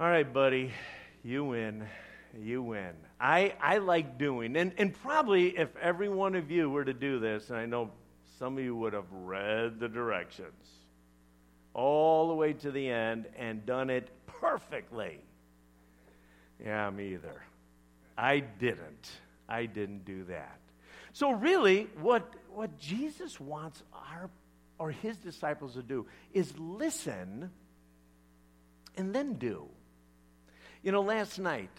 All 0.00 0.08
right, 0.08 0.32
buddy, 0.32 0.72
you 1.22 1.44
win. 1.44 1.86
You 2.34 2.62
win. 2.62 2.92
I, 3.20 3.52
I 3.60 3.76
like 3.76 4.16
doing, 4.16 4.56
and, 4.56 4.72
and 4.78 4.94
probably 5.02 5.48
if 5.58 5.76
every 5.76 6.08
one 6.08 6.36
of 6.36 6.50
you 6.50 6.70
were 6.70 6.86
to 6.86 6.94
do 6.94 7.18
this, 7.20 7.50
and 7.50 7.58
I 7.58 7.66
know 7.66 7.90
some 8.38 8.56
of 8.56 8.64
you 8.64 8.74
would 8.76 8.94
have 8.94 9.12
read 9.12 9.78
the 9.78 9.90
directions 9.90 10.66
all 11.74 12.28
the 12.28 12.34
way 12.34 12.54
to 12.54 12.70
the 12.70 12.88
end 12.88 13.26
and 13.36 13.66
done 13.66 13.90
it 13.90 14.08
perfectly. 14.26 15.18
Yeah, 16.64 16.88
me 16.88 17.12
either. 17.12 17.42
I 18.16 18.38
didn't. 18.38 19.10
I 19.50 19.66
didn't 19.66 20.06
do 20.06 20.24
that. 20.30 20.60
So, 21.12 21.32
really, 21.32 21.90
what, 22.00 22.26
what 22.54 22.78
Jesus 22.78 23.38
wants 23.38 23.82
our 23.92 24.30
or 24.78 24.92
his 24.92 25.18
disciples 25.18 25.74
to 25.74 25.82
do 25.82 26.06
is 26.32 26.58
listen 26.58 27.50
and 28.96 29.14
then 29.14 29.34
do. 29.34 29.68
You 30.82 30.92
know, 30.92 31.02
last 31.02 31.38
night 31.38 31.70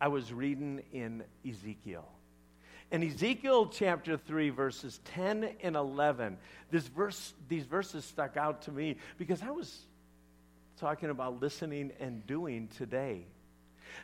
I 0.00 0.08
was 0.08 0.32
reading 0.32 0.82
in 0.92 1.22
Ezekiel. 1.48 2.08
In 2.90 3.04
Ezekiel 3.04 3.66
chapter 3.66 4.16
3, 4.16 4.50
verses 4.50 4.98
10 5.14 5.48
and 5.62 5.76
11, 5.76 6.38
this 6.70 6.88
verse, 6.88 7.34
these 7.48 7.64
verses 7.64 8.04
stuck 8.04 8.36
out 8.36 8.62
to 8.62 8.72
me 8.72 8.96
because 9.16 9.42
I 9.42 9.50
was 9.50 9.78
talking 10.80 11.10
about 11.10 11.40
listening 11.40 11.92
and 12.00 12.26
doing 12.26 12.68
today. 12.76 13.26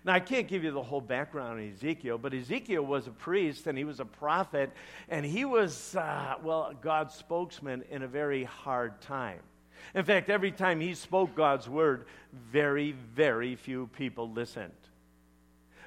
Now, 0.05 0.15
I 0.15 0.21
can't 0.21 0.47
give 0.47 0.63
you 0.63 0.71
the 0.71 0.83
whole 0.83 1.01
background 1.01 1.61
of 1.61 1.75
Ezekiel, 1.75 2.19
but 2.19 2.33
Ezekiel 2.33 2.85
was 2.85 3.09
a 3.09 3.11
priest 3.13 3.67
and 3.67 3.77
he 3.77 3.85
was 3.85 3.99
a 3.99 4.05
prophet, 4.05 4.71
and 5.09 5.27
he 5.27 5.45
was, 5.45 5.97
uh, 5.97 6.35
well, 6.43 6.73
God's 6.81 7.15
spokesman 7.15 7.85
in 7.91 8.03
a 8.03 8.09
very 8.09 8.45
hard 8.45 9.01
time. 9.01 9.41
In 9.95 10.05
fact, 10.05 10.31
every 10.31 10.53
time 10.53 10.81
he 10.81 10.95
spoke 10.95 11.35
God's 11.35 11.69
word, 11.69 12.07
very, 12.33 12.93
very 12.93 13.57
few 13.57 13.89
people 13.97 14.31
listened. 14.31 14.73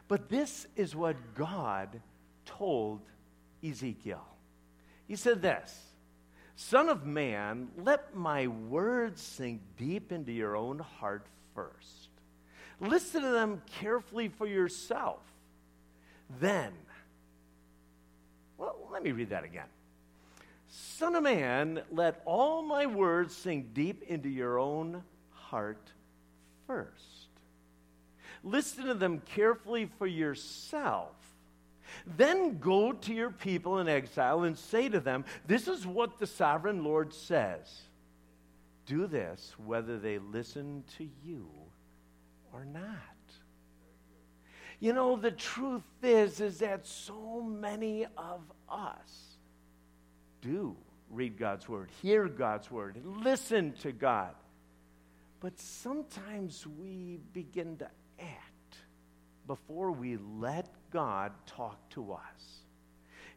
But 0.07 0.29
this 0.29 0.67
is 0.75 0.95
what 0.95 1.15
God 1.35 2.01
told 2.45 3.01
Ezekiel. 3.63 4.25
He 5.07 5.15
said 5.15 5.41
this 5.41 5.87
Son 6.55 6.89
of 6.89 7.05
man, 7.05 7.69
let 7.77 8.15
my 8.15 8.47
words 8.47 9.21
sink 9.21 9.61
deep 9.77 10.11
into 10.11 10.31
your 10.31 10.55
own 10.55 10.79
heart 10.79 11.27
first. 11.53 12.09
Listen 12.79 13.21
to 13.23 13.29
them 13.29 13.61
carefully 13.79 14.27
for 14.27 14.47
yourself. 14.47 15.19
Then, 16.39 16.71
well, 18.57 18.75
let 18.91 19.03
me 19.03 19.11
read 19.11 19.29
that 19.29 19.43
again. 19.43 19.65
Son 20.67 21.15
of 21.15 21.23
man, 21.23 21.81
let 21.91 22.21
all 22.25 22.61
my 22.61 22.85
words 22.85 23.35
sink 23.35 23.73
deep 23.73 24.03
into 24.03 24.29
your 24.29 24.59
own 24.59 25.03
heart 25.31 25.91
first. 26.65 27.29
Listen 28.43 28.85
to 28.85 28.93
them 28.93 29.21
carefully 29.25 29.89
for 29.97 30.07
yourself. 30.07 31.15
Then 32.05 32.59
go 32.59 32.91
to 32.91 33.13
your 33.13 33.31
people 33.31 33.79
in 33.79 33.87
exile 33.87 34.43
and 34.43 34.57
say 34.57 34.89
to 34.89 34.99
them, 34.99 35.25
This 35.45 35.67
is 35.67 35.87
what 35.87 36.19
the 36.19 36.27
sovereign 36.27 36.83
Lord 36.83 37.13
says. 37.13 37.81
Do 38.85 39.07
this 39.07 39.53
whether 39.65 39.97
they 39.97 40.17
listen 40.17 40.83
to 40.97 41.07
you 41.25 41.47
or 42.53 42.65
not. 42.65 42.91
You 44.79 44.93
know, 44.93 45.15
the 45.15 45.31
truth 45.31 45.83
is, 46.03 46.39
is 46.39 46.59
that 46.59 46.85
so 46.85 47.41
many 47.41 48.05
of 48.17 48.41
us 48.69 49.36
do 50.41 50.75
read 51.09 51.37
God's 51.37 51.67
word, 51.69 51.89
hear 52.01 52.27
God's 52.27 52.69
word, 52.69 52.97
listen 53.03 53.73
to 53.81 53.91
God. 53.91 54.35
But 55.39 55.59
sometimes 55.59 56.65
we 56.65 57.19
begin 57.33 57.77
to 57.77 57.89
act 58.19 58.77
before 59.45 59.91
we 59.91 60.17
let 60.37 60.67
God 60.91 61.31
talk 61.45 61.77
to 61.91 62.13
us. 62.13 62.61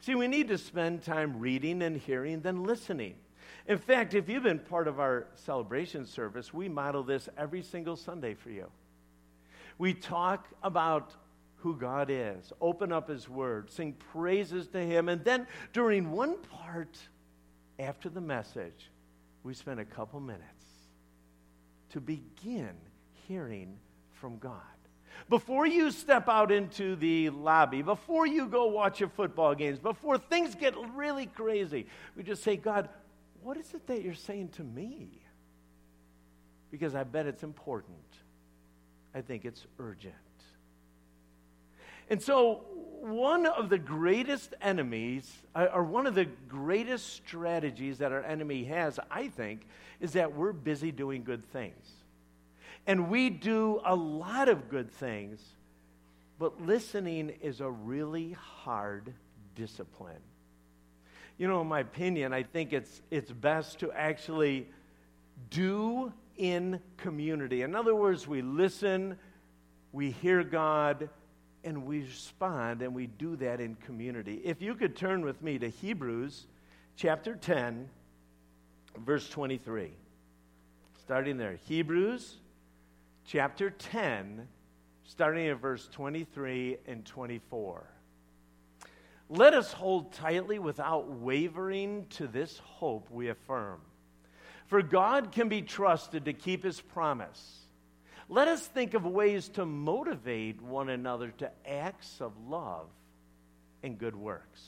See, 0.00 0.14
we 0.14 0.28
need 0.28 0.49
to 0.49 0.59
spend 0.59 1.02
time 1.02 1.38
reading 1.38 1.83
and 1.83 1.97
hearing, 1.97 2.40
then 2.40 2.64
listening. 2.64 3.14
In 3.69 3.78
fact, 3.78 4.15
if 4.15 4.28
you've 4.28 4.43
been 4.43 4.58
part 4.58 4.89
of 4.89 4.99
our 4.99 5.26
celebration 5.34 6.06
service, 6.06 6.52
we 6.54 6.69
model 6.69 7.02
this 7.02 7.28
every 7.36 7.63
single 7.63 7.97
Sunday 7.97 8.34
for 8.34 8.50
you. 8.50 8.67
We 9.78 9.95
talk 9.95 10.49
about 10.63 11.15
who 11.60 11.76
God 11.76 12.08
is, 12.10 12.52
open 12.60 12.92
up 12.92 13.08
His 13.08 13.28
Word, 13.28 13.70
sing 13.70 13.94
praises 14.12 14.68
to 14.68 14.80
Him, 14.80 15.08
and 15.08 15.25
then 15.25 15.46
during 15.73 16.10
one 16.10 16.36
part 16.38 16.99
after 17.78 18.08
the 18.08 18.20
message, 18.20 18.90
we 19.42 19.54
spend 19.54 19.80
a 19.80 19.84
couple 19.84 20.20
minutes 20.20 20.44
to 21.90 22.00
begin 22.00 22.70
hearing 23.26 23.76
from 24.12 24.38
God. 24.38 24.60
Before 25.28 25.66
you 25.66 25.90
step 25.90 26.28
out 26.28 26.50
into 26.50 26.96
the 26.96 27.30
lobby, 27.30 27.82
before 27.82 28.26
you 28.26 28.46
go 28.46 28.66
watch 28.66 29.00
your 29.00 29.08
football 29.08 29.54
games, 29.54 29.78
before 29.78 30.18
things 30.18 30.54
get 30.54 30.75
really 30.94 31.26
crazy, 31.26 31.86
we 32.16 32.23
just 32.23 32.42
say, 32.42 32.56
God, 32.56 32.88
what 33.42 33.56
is 33.56 33.73
it 33.75 33.86
that 33.86 34.02
you're 34.02 34.14
saying 34.14 34.49
to 34.56 34.64
me? 34.64 35.20
Because 36.70 36.94
I 36.94 37.04
bet 37.04 37.26
it's 37.26 37.42
important. 37.42 37.96
I 39.14 39.20
think 39.20 39.44
it's 39.44 39.66
urgent. 39.78 40.14
And 42.10 42.20
so, 42.20 42.64
one 43.00 43.46
of 43.46 43.70
the 43.70 43.78
greatest 43.78 44.52
enemies, 44.60 45.30
uh, 45.54 45.68
or 45.73 45.84
one 45.84 46.06
of 46.06 46.14
the 46.14 46.26
greatest 46.49 47.14
strategies 47.14 47.99
that 47.99 48.12
our 48.12 48.23
enemy 48.23 48.64
has, 48.64 49.00
I 49.10 49.28
think, 49.28 49.66
is 50.00 50.12
that 50.12 50.34
we're 50.34 50.52
busy 50.52 50.92
doing 50.92 51.25
good 51.25 51.44
things. 51.52 51.86
And 52.86 53.08
we 53.08 53.30
do 53.30 53.80
a 53.84 53.94
lot 53.94 54.49
of 54.49 54.68
good 54.68 54.90
things, 54.90 55.40
but 56.38 56.60
listening 56.66 57.30
is 57.40 57.60
a 57.60 57.70
really 57.70 58.32
hard 58.32 59.14
discipline. 59.54 60.20
You 61.38 61.49
know, 61.49 61.60
in 61.60 61.68
my 61.68 61.80
opinion, 61.80 62.34
I 62.34 62.42
think 62.42 62.73
it's, 62.73 63.00
it's 63.10 63.30
best 63.30 63.78
to 63.80 63.92
actually 63.92 64.68
do 65.49 66.12
in 66.36 66.80
community. 66.96 67.62
In 67.62 67.75
other 67.75 67.94
words, 67.94 68.26
we 68.26 68.42
listen, 68.42 69.16
we 69.92 70.10
hear 70.10 70.42
God, 70.42 71.08
and 71.64 71.84
we 71.84 72.00
respond, 72.00 72.82
and 72.82 72.94
we 72.94 73.06
do 73.06 73.36
that 73.36 73.60
in 73.60 73.75
community. 73.76 74.40
If 74.44 74.62
you 74.62 74.75
could 74.75 74.96
turn 74.96 75.25
with 75.25 75.42
me 75.42 75.58
to 75.58 75.68
Hebrews 75.68 76.46
chapter 76.96 77.34
10, 77.34 77.88
verse 78.99 79.28
23. 79.28 79.90
Starting 80.99 81.36
there. 81.36 81.58
Hebrews 81.66 82.36
chapter 83.26 83.70
10, 83.70 84.46
starting 85.04 85.49
at 85.49 85.58
verse 85.58 85.88
23 85.92 86.78
and 86.86 87.04
24. 87.04 87.84
Let 89.28 89.54
us 89.54 89.73
hold 89.73 90.12
tightly 90.12 90.58
without 90.58 91.08
wavering 91.08 92.06
to 92.10 92.26
this 92.26 92.58
hope 92.58 93.08
we 93.10 93.28
affirm. 93.28 93.80
For 94.66 94.82
God 94.82 95.32
can 95.32 95.49
be 95.49 95.62
trusted 95.62 96.25
to 96.25 96.32
keep 96.32 96.64
his 96.64 96.80
promise. 96.80 97.60
Let 98.30 98.47
us 98.47 98.64
think 98.64 98.95
of 98.95 99.04
ways 99.04 99.49
to 99.50 99.66
motivate 99.66 100.62
one 100.62 100.88
another 100.88 101.32
to 101.38 101.50
acts 101.69 102.21
of 102.21 102.32
love 102.49 102.86
and 103.82 103.99
good 103.99 104.14
works. 104.14 104.62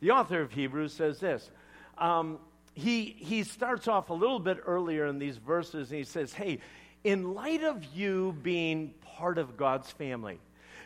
The 0.00 0.10
author 0.10 0.42
of 0.42 0.52
Hebrews 0.52 0.92
says 0.92 1.18
this. 1.20 1.50
Um, 1.96 2.38
he, 2.74 3.16
he 3.18 3.44
starts 3.44 3.88
off 3.88 4.10
a 4.10 4.14
little 4.14 4.38
bit 4.38 4.58
earlier 4.66 5.06
in 5.06 5.18
these 5.18 5.38
verses 5.38 5.88
and 5.90 5.96
he 5.98 6.04
says, 6.04 6.34
Hey, 6.34 6.58
in 7.02 7.32
light 7.32 7.64
of 7.64 7.82
you 7.94 8.36
being 8.42 8.92
part 9.16 9.38
of 9.38 9.56
God's 9.56 9.90
family, 9.90 10.38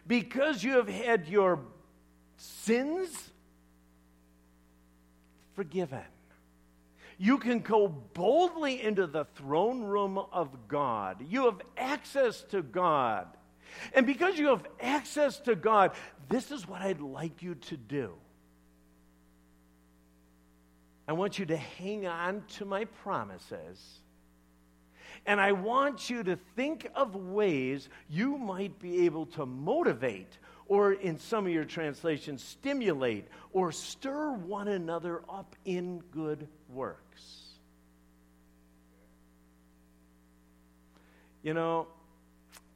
because 0.06 0.62
you 0.62 0.76
have 0.76 0.88
had 0.88 1.26
your 1.26 1.58
sins 2.36 3.30
forgiven, 5.54 6.04
you 7.18 7.38
can 7.38 7.60
go 7.60 7.88
boldly 7.88 8.82
into 8.82 9.06
the 9.06 9.24
throne 9.36 9.82
room 9.82 10.18
of 10.18 10.68
God. 10.68 11.24
You 11.28 11.46
have 11.46 11.60
access 11.76 12.42
to 12.50 12.62
God. 12.62 13.26
And 13.92 14.06
because 14.06 14.38
you 14.38 14.48
have 14.48 14.66
access 14.80 15.38
to 15.40 15.54
God, 15.54 15.92
this 16.28 16.50
is 16.50 16.68
what 16.68 16.82
I'd 16.82 17.00
like 17.00 17.42
you 17.42 17.54
to 17.56 17.76
do. 17.76 18.14
I 21.06 21.12
want 21.12 21.38
you 21.38 21.46
to 21.46 21.56
hang 21.56 22.06
on 22.06 22.44
to 22.56 22.64
my 22.64 22.84
promises. 22.86 24.00
And 25.26 25.40
I 25.40 25.52
want 25.52 26.10
you 26.10 26.22
to 26.22 26.36
think 26.56 26.88
of 26.94 27.14
ways 27.14 27.88
you 28.08 28.36
might 28.36 28.78
be 28.78 29.06
able 29.06 29.26
to 29.26 29.46
motivate, 29.46 30.38
or 30.66 30.92
in 30.92 31.18
some 31.18 31.46
of 31.46 31.52
your 31.52 31.64
translations, 31.64 32.42
stimulate, 32.42 33.26
or 33.52 33.70
stir 33.72 34.32
one 34.32 34.68
another 34.68 35.22
up 35.28 35.54
in 35.64 36.00
good 36.10 36.48
works. 36.72 37.42
You 41.42 41.52
know, 41.52 41.88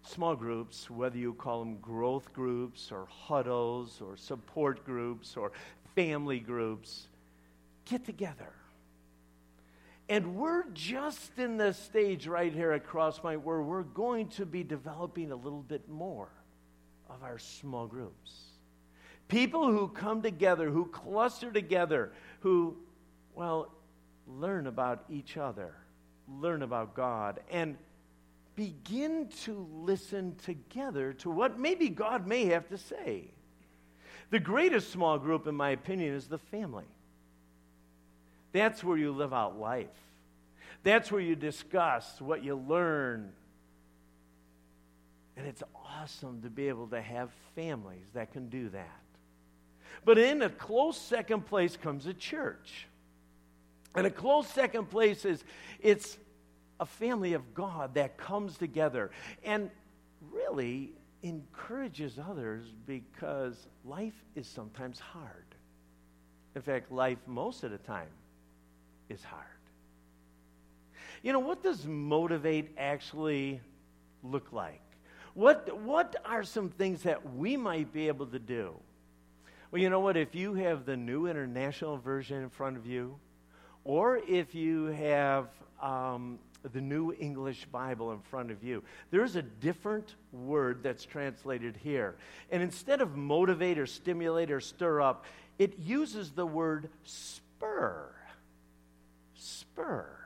small 0.03 0.37
groups, 0.37 0.91
whether 0.91 1.17
you 1.17 1.33
call 1.33 1.61
them 1.61 1.79
growth 1.79 2.33
groups 2.35 2.93
or 2.93 3.07
huddles 3.11 4.01
or 4.03 4.17
support 4.17 4.85
groups 4.85 5.37
or 5.37 5.53
family 5.95 6.39
groups, 6.39 7.09
get 7.87 8.05
together. 8.05 8.53
And 10.11 10.37
we're 10.37 10.65
just 10.73 11.39
in 11.39 11.57
the 11.59 11.73
stage 11.73 12.27
right 12.27 12.53
here 12.53 12.73
at 12.73 12.87
Crosspoint 12.87 13.43
where 13.43 13.61
we're 13.61 13.83
going 13.83 14.29
to 14.29 14.47
be 14.47 14.63
developing 14.63 15.33
a 15.33 15.37
little 15.37 15.63
bit 15.63 15.89
more 15.89 16.29
of 17.09 17.23
our 17.23 17.39
small 17.39 17.87
groups. 17.87 18.33
People 19.29 19.71
who 19.71 19.89
come 19.89 20.23
together, 20.23 20.71
who 20.71 20.87
cluster 20.87 21.53
together, 21.53 22.13
who, 22.41 22.77
well, 23.35 23.71
learn 24.27 24.67
about 24.67 25.05
each 25.11 25.37
other, 25.37 25.75
learn 26.41 26.63
about 26.63 26.95
God, 26.95 27.41
and 27.51 27.77
begin 28.57 29.29
to 29.45 29.67
listen 29.83 30.35
together 30.45 31.13
to 31.13 31.31
what 31.31 31.59
maybe 31.59 31.89
God 31.89 32.27
may 32.27 32.47
have 32.47 32.69
to 32.69 32.79
say. 32.79 33.25
The 34.31 34.41
greatest 34.41 34.91
small 34.91 35.19
group, 35.19 35.47
in 35.47 35.55
my 35.55 35.71
opinion, 35.71 36.15
is 36.15 36.27
the 36.27 36.39
family. 36.39 36.85
That's 38.53 38.83
where 38.83 38.97
you 38.97 39.13
live 39.13 39.33
out 39.33 39.59
life. 39.59 39.87
That's 40.83 41.13
where 41.13 41.21
you 41.21 41.37
discuss 41.37 42.21
what 42.21 42.43
you 42.43 42.57
learn. 42.57 43.31
And 45.37 45.47
it's 45.47 45.63
awesome 46.03 46.43
to 46.43 46.51
be 46.51 46.69
able 46.69 46.87
to 46.89 47.01
have 47.01 47.31
families 47.55 48.07
that 48.15 48.33
can 48.33 48.49
do 48.49 48.69
that. 48.71 49.01
But 50.05 50.19
in 50.19 50.43
a 50.43 50.51
close 50.51 50.97
second 50.97 51.47
place 51.47 51.77
comes 51.77 52.07
a 52.07 52.15
church. 52.15 52.87
And 53.95 54.07
a 54.07 54.11
close 54.11 54.47
second 54.47 54.91
place 54.91 55.25
is 55.25 55.43
it's 55.81 56.19
a 56.79 56.87
family 56.87 57.33
of 57.33 57.55
God 57.55 57.95
that 57.95 58.17
comes 58.17 58.57
together 58.57 59.11
and 59.45 59.71
really 60.33 60.93
encourages 61.23 62.19
others 62.19 62.65
because 62.87 63.67
life 63.85 64.15
is 64.37 64.47
sometimes 64.47 65.01
hard. 65.01 65.45
In 66.55 66.63
fact, 66.63 66.93
life 66.93 67.19
most 67.27 67.65
of 67.65 67.71
the 67.71 67.79
time 67.79 68.09
is 69.09 69.23
hard. 69.25 69.45
You 71.23 71.33
know, 71.33 71.41
what 71.41 71.63
does 71.63 71.85
motivate 71.85 72.71
actually 72.79 73.61
look 74.23 74.53
like? 74.53 74.81
What, 75.39 75.81
what 75.83 76.17
are 76.25 76.43
some 76.43 76.69
things 76.69 77.05
that 77.05 77.37
we 77.37 77.57
might 77.57 77.93
be 77.93 78.09
able 78.09 78.27
to 78.27 78.41
do? 78.41 78.75
Well, 79.71 79.81
you 79.81 79.89
know 79.89 80.01
what? 80.01 80.17
If 80.17 80.35
you 80.35 80.55
have 80.55 80.85
the 80.85 80.97
new 80.97 81.29
international 81.29 81.97
version 81.97 82.43
in 82.43 82.51
front 82.51 82.77
of 82.77 82.87
you, 82.87 83.15
or 83.85 84.17
if 84.17 84.57
you 84.57 84.87
have 84.87 85.47
um, 85.81 86.41
the 86.73 86.81
New 86.81 87.13
English 87.13 87.67
Bible 87.67 88.11
in 88.11 88.19
front 88.19 88.51
of 88.51 88.65
you, 88.65 88.83
there's 89.13 89.37
a 89.37 89.43
different 89.43 90.17
word 90.33 90.83
that's 90.83 91.05
translated 91.05 91.77
here. 91.85 92.17
And 92.51 92.61
instead 92.61 93.01
of 93.01 93.17
motivate 93.17 93.79
or 93.79 93.87
stimulate 93.87 94.51
or 94.51 94.59
stir 94.59 95.01
up, 95.01 95.25
it 95.57 95.79
uses 95.79 96.33
the 96.33 96.47
word 96.47 96.89
spur. 97.05 98.11
Spur. 99.37 100.18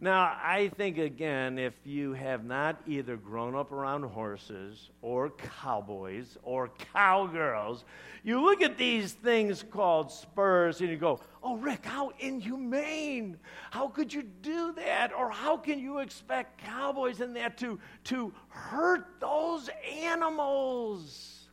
Now, 0.00 0.36
I 0.42 0.70
think 0.76 0.98
again, 0.98 1.58
if 1.58 1.74
you 1.84 2.12
have 2.14 2.44
not 2.44 2.80
either 2.86 3.16
grown 3.16 3.54
up 3.54 3.70
around 3.70 4.02
horses 4.02 4.90
or 5.02 5.30
cowboys 5.30 6.36
or 6.42 6.68
cowgirls, 6.92 7.84
you 8.24 8.40
look 8.42 8.60
at 8.60 8.76
these 8.76 9.12
things 9.12 9.62
called 9.62 10.10
spurs 10.10 10.80
and 10.80 10.90
you 10.90 10.96
go, 10.96 11.20
Oh, 11.42 11.56
Rick, 11.56 11.86
how 11.86 12.10
inhumane. 12.18 13.38
How 13.70 13.86
could 13.86 14.12
you 14.12 14.22
do 14.22 14.72
that? 14.72 15.12
Or 15.12 15.30
how 15.30 15.56
can 15.56 15.78
you 15.78 15.98
expect 16.00 16.58
cowboys 16.58 17.20
in 17.20 17.34
that 17.34 17.56
to, 17.58 17.78
to 18.04 18.32
hurt 18.48 19.06
those 19.20 19.70
animals? 20.02 21.48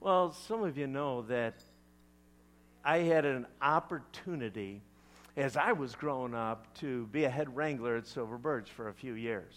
Well, 0.00 0.32
some 0.32 0.62
of 0.62 0.78
you 0.78 0.86
know 0.86 1.22
that 1.22 1.62
I 2.84 2.98
had 2.98 3.24
an 3.24 3.46
opportunity 3.60 4.82
as 5.36 5.56
I 5.56 5.72
was 5.72 5.94
growing 5.94 6.34
up 6.34 6.72
to 6.78 7.06
be 7.06 7.24
a 7.24 7.30
head 7.30 7.54
wrangler 7.54 7.96
at 7.96 8.06
Silver 8.06 8.38
Birch 8.38 8.70
for 8.70 8.88
a 8.88 8.94
few 8.94 9.14
years. 9.14 9.54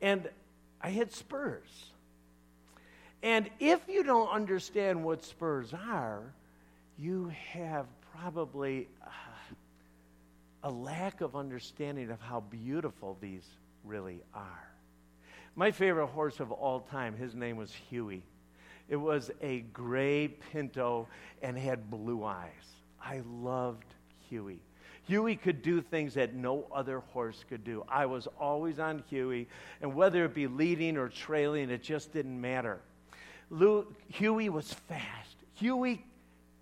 And 0.00 0.28
I 0.80 0.90
had 0.90 1.12
spurs. 1.12 1.92
And 3.22 3.48
if 3.60 3.80
you 3.88 4.02
don't 4.02 4.28
understand 4.28 5.02
what 5.04 5.24
spurs 5.24 5.72
are, 5.72 6.34
you 6.98 7.32
have 7.52 7.86
probably 8.12 8.88
uh, 9.04 9.10
a 10.64 10.70
lack 10.70 11.20
of 11.20 11.36
understanding 11.36 12.10
of 12.10 12.20
how 12.20 12.40
beautiful 12.40 13.16
these 13.20 13.46
really 13.84 14.22
are. 14.34 14.68
My 15.54 15.70
favorite 15.70 16.08
horse 16.08 16.40
of 16.40 16.52
all 16.52 16.80
time, 16.80 17.16
his 17.16 17.34
name 17.34 17.56
was 17.56 17.72
Huey. 17.72 18.22
It 18.88 18.96
was 18.96 19.30
a 19.40 19.60
gray 19.72 20.28
pinto 20.28 21.08
and 21.42 21.56
had 21.56 21.90
blue 21.90 22.24
eyes. 22.24 22.50
I 23.02 23.22
loved 23.26 23.95
Huey. 24.28 24.60
Huey 25.06 25.36
could 25.36 25.62
do 25.62 25.80
things 25.80 26.14
that 26.14 26.34
no 26.34 26.66
other 26.74 27.00
horse 27.12 27.44
could 27.48 27.64
do. 27.64 27.84
I 27.88 28.06
was 28.06 28.26
always 28.40 28.78
on 28.80 29.04
Huey, 29.08 29.46
and 29.80 29.94
whether 29.94 30.24
it 30.24 30.34
be 30.34 30.46
leading 30.46 30.96
or 30.96 31.08
trailing, 31.08 31.70
it 31.70 31.82
just 31.82 32.12
didn't 32.12 32.40
matter. 32.40 32.80
Lou, 33.50 33.86
Huey 34.08 34.48
was 34.48 34.72
fast. 34.72 35.36
Huey, 35.54 36.04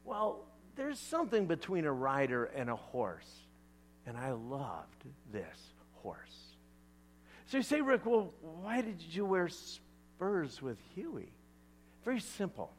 well, 0.05 0.45
there's 0.77 0.99
something 0.99 1.47
between 1.47 1.87
a 1.87 1.93
rider 1.93 2.45
and 2.45 2.69
a 2.69 2.77
horse, 2.77 3.31
and 4.07 4.17
I 4.17 4.33
loved 4.33 5.05
this 5.33 5.59
horse. 6.03 6.19
So 7.47 7.57
you 7.57 7.63
say, 7.63 7.81
Rick, 7.81 8.05
well, 8.05 8.33
why 8.43 8.83
did 8.83 9.03
you 9.11 9.25
wear 9.25 9.49
spurs 9.49 10.61
with 10.61 10.77
Huey? 10.95 11.33
Very 12.05 12.21
simple. 12.21 12.73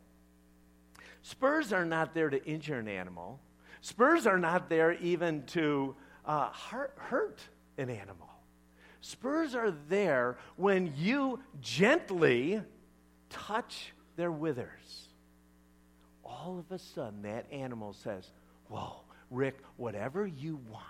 Spurs 1.23 1.73
are 1.73 1.85
not 1.85 2.13
there 2.13 2.29
to 2.29 2.45
injure 2.45 2.77
an 2.77 2.87
animal. 2.87 3.39
Spurs 3.85 4.25
are 4.25 4.39
not 4.39 4.67
there 4.67 4.93
even 4.93 5.43
to 5.43 5.95
uh, 6.25 6.49
hurt 6.49 7.39
an 7.77 7.91
animal. 7.91 8.27
Spurs 9.01 9.53
are 9.53 9.69
there 9.89 10.39
when 10.55 10.91
you 10.97 11.39
gently 11.61 12.63
touch 13.29 13.93
their 14.15 14.31
withers. 14.31 15.09
All 16.23 16.57
of 16.57 16.75
a 16.75 16.79
sudden, 16.79 17.21
that 17.21 17.45
animal 17.51 17.93
says, 17.93 18.27
Whoa, 18.69 19.01
Rick, 19.29 19.59
whatever 19.77 20.25
you 20.25 20.59
want, 20.71 20.83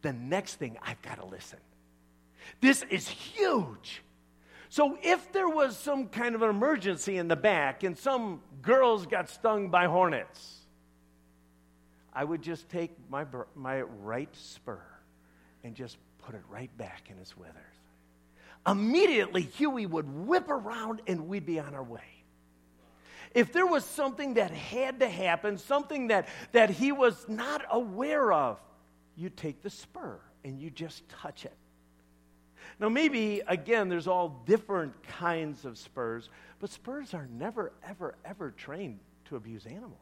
the 0.00 0.14
next 0.14 0.54
thing 0.54 0.78
I've 0.80 1.02
got 1.02 1.18
to 1.18 1.26
listen. 1.26 1.58
This 2.62 2.84
is 2.88 3.06
huge. 3.06 4.02
So, 4.70 4.96
if 5.02 5.30
there 5.30 5.50
was 5.50 5.76
some 5.76 6.08
kind 6.08 6.34
of 6.34 6.40
an 6.40 6.48
emergency 6.48 7.18
in 7.18 7.28
the 7.28 7.36
back 7.36 7.82
and 7.82 7.98
some 7.98 8.40
girls 8.62 9.04
got 9.04 9.28
stung 9.28 9.68
by 9.68 9.84
hornets, 9.84 10.59
I 12.12 12.24
would 12.24 12.42
just 12.42 12.68
take 12.68 12.90
my, 13.08 13.24
my 13.54 13.82
right 13.82 14.34
spur 14.34 14.80
and 15.62 15.74
just 15.74 15.96
put 16.18 16.34
it 16.34 16.42
right 16.48 16.76
back 16.76 17.04
in 17.10 17.16
his 17.16 17.36
withers. 17.36 17.56
Immediately, 18.66 19.42
Huey 19.42 19.86
would 19.86 20.08
whip 20.26 20.48
around 20.48 21.02
and 21.06 21.28
we'd 21.28 21.46
be 21.46 21.58
on 21.58 21.74
our 21.74 21.82
way. 21.82 22.00
If 23.34 23.52
there 23.52 23.66
was 23.66 23.84
something 23.84 24.34
that 24.34 24.50
had 24.50 25.00
to 25.00 25.08
happen, 25.08 25.56
something 25.56 26.08
that, 26.08 26.28
that 26.52 26.68
he 26.70 26.92
was 26.92 27.28
not 27.28 27.64
aware 27.70 28.32
of, 28.32 28.58
you 29.16 29.30
take 29.30 29.62
the 29.62 29.70
spur 29.70 30.18
and 30.44 30.60
you 30.60 30.70
just 30.70 31.08
touch 31.08 31.44
it. 31.44 31.56
Now, 32.78 32.88
maybe, 32.88 33.42
again, 33.46 33.88
there's 33.88 34.06
all 34.06 34.42
different 34.46 35.00
kinds 35.02 35.64
of 35.64 35.78
spurs, 35.78 36.28
but 36.58 36.70
spurs 36.70 37.14
are 37.14 37.28
never, 37.30 37.72
ever, 37.86 38.14
ever 38.24 38.50
trained 38.50 39.00
to 39.26 39.36
abuse 39.36 39.66
animals. 39.66 39.94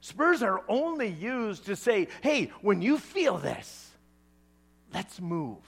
Spurs 0.00 0.42
are 0.42 0.62
only 0.68 1.08
used 1.08 1.66
to 1.66 1.76
say, 1.76 2.08
hey, 2.22 2.50
when 2.62 2.80
you 2.80 2.98
feel 2.98 3.36
this, 3.38 3.90
let's 4.94 5.20
move. 5.20 5.58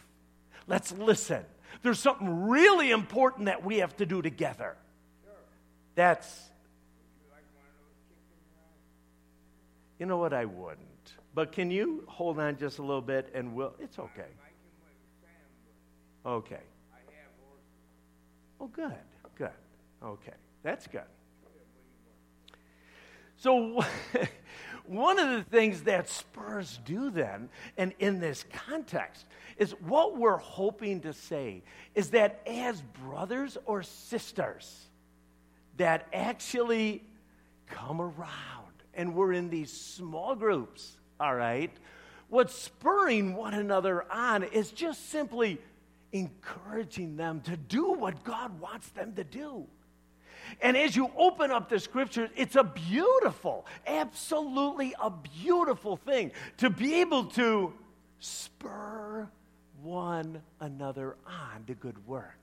Let's 0.66 0.92
listen. 0.92 1.44
There's 1.82 1.98
something 1.98 2.48
really 2.48 2.90
important 2.90 3.46
that 3.46 3.64
we 3.64 3.78
have 3.78 3.96
to 3.96 4.06
do 4.06 4.22
together. 4.22 4.76
Sure. 5.24 5.32
That's. 5.94 6.50
You 9.98 10.06
know 10.06 10.16
what? 10.16 10.32
I 10.32 10.44
wouldn't. 10.44 10.78
But 11.34 11.52
can 11.52 11.70
you 11.70 12.04
hold 12.08 12.38
on 12.38 12.58
just 12.58 12.78
a 12.78 12.82
little 12.82 13.02
bit 13.02 13.30
and 13.34 13.54
we'll. 13.54 13.74
It's 13.80 13.98
okay. 13.98 14.28
Okay. 16.24 16.60
Oh, 18.60 18.68
good. 18.68 18.92
Good. 19.36 19.50
Okay. 20.04 20.34
That's 20.62 20.86
good. 20.86 21.02
So, 23.42 23.84
one 24.86 25.18
of 25.18 25.30
the 25.30 25.42
things 25.42 25.82
that 25.82 26.08
Spurs 26.08 26.78
do 26.84 27.10
then, 27.10 27.48
and 27.76 27.92
in 27.98 28.20
this 28.20 28.44
context, 28.68 29.26
is 29.56 29.72
what 29.80 30.16
we're 30.16 30.36
hoping 30.36 31.00
to 31.00 31.12
say 31.12 31.64
is 31.96 32.10
that 32.10 32.40
as 32.46 32.80
brothers 33.04 33.58
or 33.66 33.82
sisters 33.82 34.86
that 35.76 36.06
actually 36.12 37.02
come 37.66 38.00
around 38.00 38.84
and 38.94 39.12
we're 39.12 39.32
in 39.32 39.50
these 39.50 39.72
small 39.72 40.36
groups, 40.36 40.96
all 41.18 41.34
right, 41.34 41.72
what's 42.28 42.54
spurring 42.54 43.34
one 43.34 43.54
another 43.54 44.04
on 44.12 44.44
is 44.44 44.70
just 44.70 45.10
simply 45.10 45.58
encouraging 46.12 47.16
them 47.16 47.40
to 47.40 47.56
do 47.56 47.90
what 47.90 48.22
God 48.22 48.60
wants 48.60 48.88
them 48.90 49.14
to 49.14 49.24
do. 49.24 49.66
And 50.60 50.76
as 50.76 50.94
you 50.94 51.10
open 51.16 51.50
up 51.50 51.68
the 51.68 51.80
scriptures, 51.80 52.30
it's 52.36 52.56
a 52.56 52.64
beautiful, 52.64 53.66
absolutely 53.86 54.94
a 55.00 55.10
beautiful 55.10 55.96
thing 55.96 56.32
to 56.58 56.70
be 56.70 57.00
able 57.00 57.24
to 57.24 57.72
spur 58.18 59.28
one 59.82 60.42
another 60.60 61.16
on 61.26 61.64
to 61.66 61.74
good 61.74 62.06
works. 62.06 62.38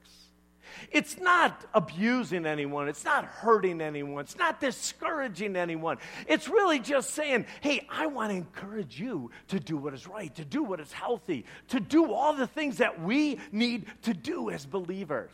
It's 0.91 1.19
not 1.19 1.65
abusing 1.73 2.45
anyone. 2.45 2.87
It's 2.87 3.03
not 3.03 3.25
hurting 3.25 3.81
anyone. 3.81 4.23
It's 4.23 4.37
not 4.37 4.59
discouraging 4.59 5.55
anyone. 5.55 5.97
It's 6.27 6.47
really 6.47 6.79
just 6.79 7.11
saying, 7.11 7.45
hey, 7.61 7.87
I 7.89 8.07
want 8.07 8.31
to 8.31 8.35
encourage 8.35 8.99
you 8.99 9.31
to 9.49 9.59
do 9.59 9.77
what 9.77 9.93
is 9.93 10.07
right, 10.07 10.33
to 10.35 10.45
do 10.45 10.63
what 10.63 10.79
is 10.79 10.91
healthy, 10.91 11.45
to 11.69 11.79
do 11.79 12.13
all 12.13 12.33
the 12.33 12.47
things 12.47 12.77
that 12.77 13.01
we 13.01 13.39
need 13.51 13.85
to 14.03 14.13
do 14.13 14.49
as 14.49 14.65
believers. 14.65 15.29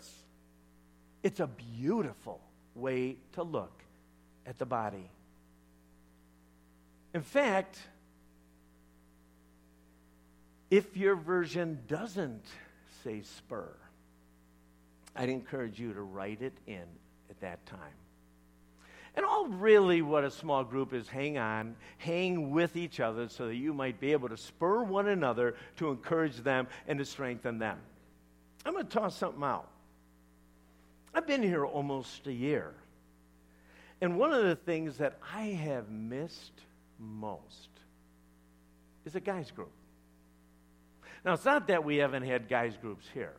It's 1.24 1.40
a 1.40 1.48
beautiful 1.48 2.40
way 2.76 3.18
to 3.34 3.44
look 3.44 3.84
at 4.46 4.58
the 4.60 4.66
body. 4.66 5.10
In 7.14 7.22
fact, 7.22 7.80
if 10.70 10.98
your 10.98 11.16
version 11.16 11.80
doesn't 11.88 12.46
say 13.04 13.22
spur, 13.22 13.70
I'd 15.16 15.30
encourage 15.30 15.80
you 15.80 15.94
to 15.94 16.02
write 16.02 16.42
it 16.42 16.54
in 16.68 16.84
at 17.30 17.40
that 17.40 17.66
time. 17.66 17.80
And 19.16 19.26
all 19.26 19.48
really 19.48 20.02
what 20.02 20.26
a 20.26 20.32
small 20.32 20.66
group 20.66 20.94
is 20.94 21.08
hang 21.08 21.38
on, 21.38 21.78
hang 22.00 22.52
with 22.52 22.76
each 22.76 23.00
other 23.00 23.30
so 23.30 23.48
that 23.48 23.56
you 23.56 23.74
might 23.74 24.02
be 24.02 24.12
able 24.12 24.28
to 24.28 24.36
spur 24.36 24.84
one 24.84 25.08
another 25.08 25.56
to 25.78 25.90
encourage 25.90 26.38
them 26.38 26.68
and 26.88 27.00
to 27.00 27.06
strengthen 27.06 27.58
them. 27.58 27.78
I'm 28.66 28.74
going 28.74 28.86
to 28.86 28.92
toss 28.92 29.16
something 29.16 29.44
out. 29.44 29.70
I've 31.15 31.25
been 31.25 31.41
here 31.41 31.65
almost 31.65 32.28
a 32.28 32.34
year. 32.34 32.73
And 34.01 34.19
one 34.19 34.34
of 34.34 34.43
the 34.43 34.58
things 34.58 34.97
that 34.97 35.17
I 35.34 35.43
have 35.43 35.89
missed 35.89 36.51
most 36.99 37.69
is 39.06 39.15
a 39.15 39.21
guys 39.21 39.49
group. 39.49 39.71
Now, 41.23 41.34
it's 41.34 41.45
not 41.45 41.69
that 41.69 41.86
we 41.86 41.97
haven't 41.97 42.23
had 42.23 42.49
guys 42.49 42.75
groups 42.75 43.08
here. 43.13 43.34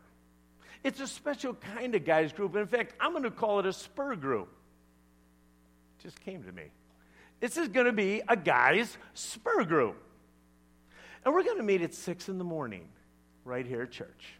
It's 0.82 1.00
a 1.00 1.06
special 1.06 1.52
kind 1.52 1.94
of 1.94 2.06
guys 2.06 2.32
group. 2.32 2.56
In 2.56 2.66
fact, 2.66 2.94
I'm 2.98 3.12
going 3.12 3.24
to 3.24 3.30
call 3.30 3.60
it 3.60 3.66
a 3.66 3.72
spur 3.74 4.16
group. 4.16 4.48
It 5.98 6.02
just 6.02 6.18
came 6.20 6.42
to 6.44 6.52
me. 6.52 6.64
This 7.40 7.58
is 7.58 7.68
going 7.68 7.86
to 7.86 7.92
be 7.92 8.22
a 8.26 8.36
guys 8.36 8.96
spur 9.12 9.64
group. 9.64 10.02
And 11.24 11.34
we're 11.34 11.44
going 11.44 11.58
to 11.58 11.62
meet 11.62 11.82
at 11.82 11.92
6 11.92 12.28
in 12.30 12.38
the 12.38 12.44
morning 12.44 12.88
right 13.44 13.66
here 13.66 13.82
at 13.82 13.90
church. 13.90 14.35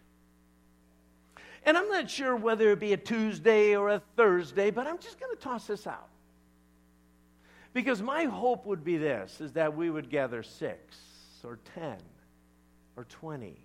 And 1.67 1.77
I'm 1.77 1.89
not 1.89 2.09
sure 2.09 2.37
whether 2.37 2.71
it 2.71 2.79
be 2.79 2.93
a 2.93 2.97
Tuesday 2.97 3.75
or 3.75 3.89
a 3.89 4.01
Thursday, 4.17 4.71
but 4.71 4.87
I'm 4.87 4.99
just 4.99 5.19
going 5.19 5.35
to 5.37 5.43
toss 5.43 5.67
this 5.67 5.87
out. 5.87 6.09
Because 7.75 8.01
my 8.01 8.25
hope 8.25 8.65
would 8.67 8.85
be 8.85 8.97
this 8.97 9.41
is 9.41 9.53
that 9.53 9.77
we 9.77 9.91
would 9.91 10.09
gather 10.09 10.45
6 10.45 10.97
or 11.45 11.59
10 11.75 11.97
or 12.97 13.05
20. 13.05 13.57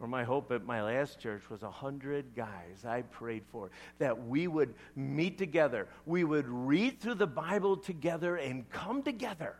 Or 0.00 0.08
my 0.08 0.24
hope 0.24 0.50
at 0.50 0.66
my 0.66 0.82
last 0.82 1.20
church 1.20 1.48
was 1.48 1.62
a 1.62 1.66
100 1.66 2.34
guys 2.34 2.84
I 2.84 3.02
prayed 3.02 3.44
for, 3.46 3.70
that 3.98 4.26
we 4.26 4.46
would 4.48 4.74
meet 4.94 5.38
together. 5.38 5.86
We 6.04 6.24
would 6.24 6.48
read 6.48 7.00
through 7.00 7.14
the 7.14 7.26
Bible 7.28 7.76
together 7.76 8.36
and 8.36 8.68
come 8.70 9.02
together 9.02 9.54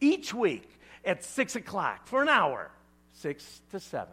each 0.00 0.32
week 0.32 0.78
at 1.04 1.24
6 1.24 1.56
o'clock 1.56 2.06
for 2.06 2.20
an 2.20 2.28
hour, 2.28 2.70
6 3.14 3.62
to 3.70 3.80
7. 3.80 4.12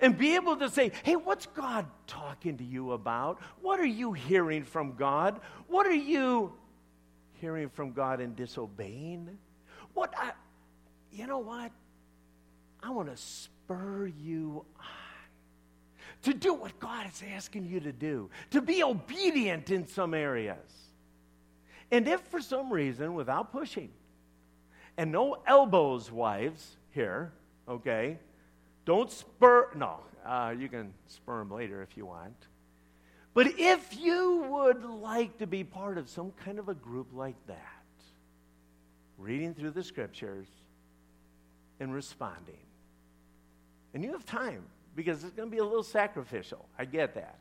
And 0.00 0.16
be 0.16 0.34
able 0.34 0.56
to 0.56 0.68
say, 0.68 0.92
hey, 1.02 1.16
what's 1.16 1.46
God 1.46 1.86
talking 2.06 2.56
to 2.58 2.64
you 2.64 2.92
about? 2.92 3.40
What 3.60 3.80
are 3.80 3.86
you 3.86 4.12
hearing 4.12 4.64
from 4.64 4.94
God? 4.94 5.40
What 5.68 5.86
are 5.86 5.94
you 5.94 6.52
hearing 7.34 7.68
from 7.68 7.92
God 7.92 8.20
and 8.20 8.34
disobeying? 8.34 9.38
What 9.92 10.14
I, 10.16 10.32
you 11.12 11.26
know 11.26 11.38
what? 11.38 11.70
I 12.82 12.90
want 12.90 13.14
to 13.14 13.16
spur 13.16 14.06
you 14.06 14.64
on 14.78 14.86
to 16.22 16.34
do 16.34 16.54
what 16.54 16.78
God 16.78 17.06
is 17.06 17.22
asking 17.34 17.66
you 17.66 17.80
to 17.80 17.92
do, 17.92 18.30
to 18.50 18.62
be 18.62 18.82
obedient 18.82 19.70
in 19.70 19.86
some 19.86 20.14
areas. 20.14 20.56
And 21.90 22.08
if 22.08 22.20
for 22.22 22.40
some 22.40 22.72
reason, 22.72 23.14
without 23.14 23.52
pushing, 23.52 23.90
and 24.96 25.12
no 25.12 25.38
elbows, 25.46 26.10
wives, 26.10 26.76
here, 26.92 27.32
okay? 27.68 28.18
Don't 28.84 29.10
spur, 29.10 29.70
no, 29.74 30.00
uh, 30.24 30.54
you 30.58 30.68
can 30.68 30.92
spur 31.06 31.38
them 31.38 31.50
later 31.50 31.82
if 31.82 31.96
you 31.96 32.06
want. 32.06 32.36
But 33.32 33.58
if 33.58 33.98
you 33.98 34.46
would 34.50 34.84
like 34.84 35.38
to 35.38 35.46
be 35.46 35.64
part 35.64 35.98
of 35.98 36.08
some 36.08 36.32
kind 36.44 36.58
of 36.58 36.68
a 36.68 36.74
group 36.74 37.08
like 37.12 37.34
that, 37.46 37.58
reading 39.18 39.54
through 39.54 39.72
the 39.72 39.82
scriptures, 39.82 40.46
and 41.80 41.92
responding. 41.92 42.54
And 43.92 44.04
you 44.04 44.12
have 44.12 44.24
time 44.24 44.64
because 44.94 45.24
it's 45.24 45.32
going 45.32 45.48
to 45.48 45.52
be 45.52 45.58
a 45.58 45.64
little 45.64 45.82
sacrificial. 45.82 46.68
I 46.78 46.84
get 46.84 47.14
that. 47.14 47.38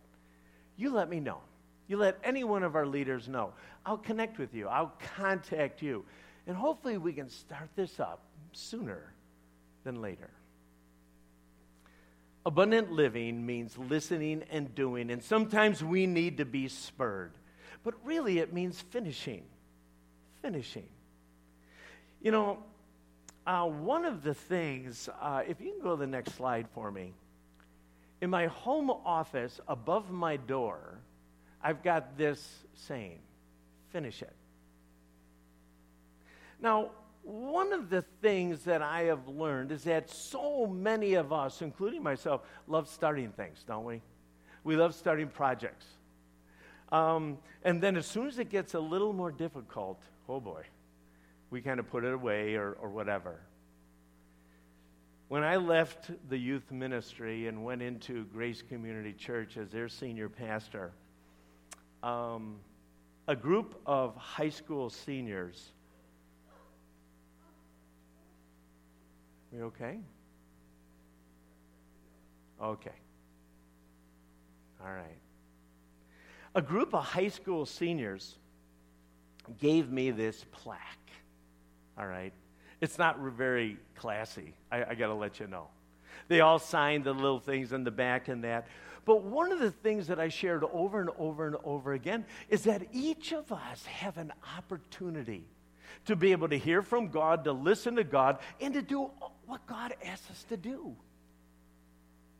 You 0.77 0.91
let 0.91 1.09
me 1.09 1.19
know. 1.19 1.39
You 1.87 1.97
let 1.97 2.17
any 2.23 2.43
one 2.43 2.63
of 2.63 2.75
our 2.75 2.85
leaders 2.85 3.27
know. 3.27 3.53
I'll 3.85 3.97
connect 3.97 4.39
with 4.39 4.53
you, 4.53 4.67
I'll 4.67 4.93
contact 5.15 5.81
you. 5.81 6.05
And 6.47 6.57
hopefully, 6.57 6.97
we 6.97 7.13
can 7.13 7.29
start 7.29 7.69
this 7.75 7.99
up 7.99 8.21
sooner 8.51 9.13
than 9.83 10.01
later. 10.01 10.29
Abundant 12.45 12.91
living 12.91 13.45
means 13.45 13.77
listening 13.77 14.43
and 14.51 14.73
doing, 14.75 15.11
and 15.11 15.23
sometimes 15.23 15.83
we 15.83 16.05
need 16.05 16.37
to 16.37 16.45
be 16.45 16.67
spurred. 16.67 17.31
But 17.83 17.93
really, 18.03 18.39
it 18.39 18.53
means 18.53 18.81
finishing. 18.81 19.43
Finishing. 20.41 20.87
You 22.21 22.31
know, 22.31 22.59
uh, 23.47 23.65
one 23.65 24.05
of 24.05 24.23
the 24.23 24.33
things, 24.33 25.09
uh, 25.21 25.43
if 25.47 25.61
you 25.61 25.71
can 25.71 25.81
go 25.81 25.91
to 25.91 25.99
the 25.99 26.07
next 26.07 26.35
slide 26.35 26.67
for 26.73 26.91
me, 26.91 27.13
in 28.21 28.29
my 28.29 28.47
home 28.47 28.89
office 28.89 29.59
above 29.67 30.11
my 30.11 30.37
door, 30.37 30.99
I've 31.61 31.83
got 31.83 32.17
this 32.17 32.65
saying 32.73 33.19
finish 33.93 34.21
it. 34.23 34.33
Now, 36.59 36.89
one 37.23 37.71
of 37.71 37.89
the 37.89 38.01
things 38.21 38.63
that 38.65 38.81
I 38.81 39.03
have 39.03 39.27
learned 39.27 39.71
is 39.71 39.83
that 39.85 40.09
so 40.09 40.67
many 40.67 41.13
of 41.13 41.31
us, 41.31 41.61
including 41.61 42.03
myself, 42.03 42.41
love 42.67 42.87
starting 42.87 43.31
things, 43.31 43.63
don't 43.65 43.85
we? 43.85 44.01
We 44.63 44.75
love 44.75 44.93
starting 44.93 45.27
projects. 45.27 45.85
Um, 46.91 47.37
and 47.63 47.81
then 47.81 47.97
as 47.97 48.05
soon 48.05 48.27
as 48.27 48.39
it 48.39 48.49
gets 48.49 48.73
a 48.73 48.79
little 48.79 49.13
more 49.13 49.31
difficult, 49.31 50.01
oh 50.29 50.39
boy, 50.39 50.63
we 51.49 51.61
kind 51.61 51.79
of 51.79 51.89
put 51.89 52.03
it 52.03 52.13
away 52.13 52.55
or, 52.55 52.73
or 52.73 52.89
whatever. 52.89 53.39
When 55.29 55.43
I 55.43 55.55
left 55.55 56.11
the 56.29 56.37
youth 56.37 56.71
ministry 56.71 57.47
and 57.47 57.63
went 57.63 57.81
into 57.81 58.25
Grace 58.25 58.61
Community 58.61 59.13
Church 59.13 59.57
as 59.57 59.69
their 59.69 59.87
senior 59.87 60.29
pastor, 60.29 60.91
um, 62.03 62.57
a 63.27 63.35
group 63.35 63.79
of 63.85 64.15
high 64.17 64.49
school 64.49 64.89
seniors. 64.89 65.71
We 69.53 69.61
okay? 69.61 69.99
Okay. 72.61 72.91
All 74.83 74.91
right. 74.91 75.17
A 76.55 76.61
group 76.61 76.93
of 76.93 77.03
high 77.03 77.27
school 77.27 77.65
seniors 77.65 78.35
gave 79.59 79.91
me 79.91 80.11
this 80.11 80.43
plaque. 80.51 80.79
All 81.97 82.07
right. 82.07 82.33
It's 82.81 82.97
not 82.97 83.19
very 83.19 83.77
classy. 83.95 84.53
I, 84.71 84.83
I 84.83 84.95
got 84.95 85.07
to 85.07 85.13
let 85.13 85.39
you 85.39 85.47
know. 85.47 85.67
They 86.27 86.41
all 86.41 86.59
signed 86.59 87.03
the 87.03 87.13
little 87.13 87.39
things 87.39 87.73
in 87.73 87.83
the 87.83 87.91
back 87.91 88.27
and 88.27 88.43
that. 88.43 88.67
But 89.05 89.23
one 89.23 89.51
of 89.51 89.59
the 89.59 89.71
things 89.71 90.07
that 90.07 90.19
I 90.19 90.29
shared 90.29 90.63
over 90.71 90.99
and 90.99 91.09
over 91.17 91.45
and 91.45 91.57
over 91.63 91.93
again 91.93 92.25
is 92.49 92.63
that 92.63 92.83
each 92.91 93.33
of 93.33 93.51
us 93.51 93.85
have 93.85 94.17
an 94.17 94.31
opportunity 94.57 95.45
to 96.05 96.15
be 96.15 96.31
able 96.31 96.49
to 96.49 96.57
hear 96.57 96.81
from 96.81 97.09
God, 97.09 97.43
to 97.43 97.51
listen 97.51 97.95
to 97.95 98.03
God, 98.03 98.39
and 98.59 98.73
to 98.73 98.81
do 98.81 99.11
what 99.45 99.65
God 99.67 99.93
asks 100.03 100.29
us 100.29 100.43
to 100.49 100.57
do. 100.57 100.95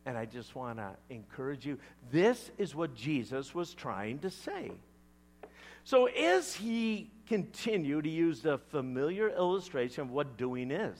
And 0.05 0.17
I 0.17 0.25
just 0.25 0.55
want 0.55 0.79
to 0.79 0.91
encourage 1.09 1.65
you 1.65 1.77
this 2.11 2.51
is 2.57 2.75
what 2.75 2.93
Jesus 2.93 3.55
was 3.55 3.73
trying 3.73 4.19
to 4.19 4.29
say. 4.29 4.71
So, 5.85 6.05
as 6.05 6.53
he 6.53 7.09
continued 7.27 8.05
he 8.05 8.11
used 8.11 8.45
a 8.45 8.57
familiar 8.57 9.29
illustration 9.29 10.01
of 10.01 10.11
what 10.11 10.37
doing 10.37 10.71
is, 10.71 10.97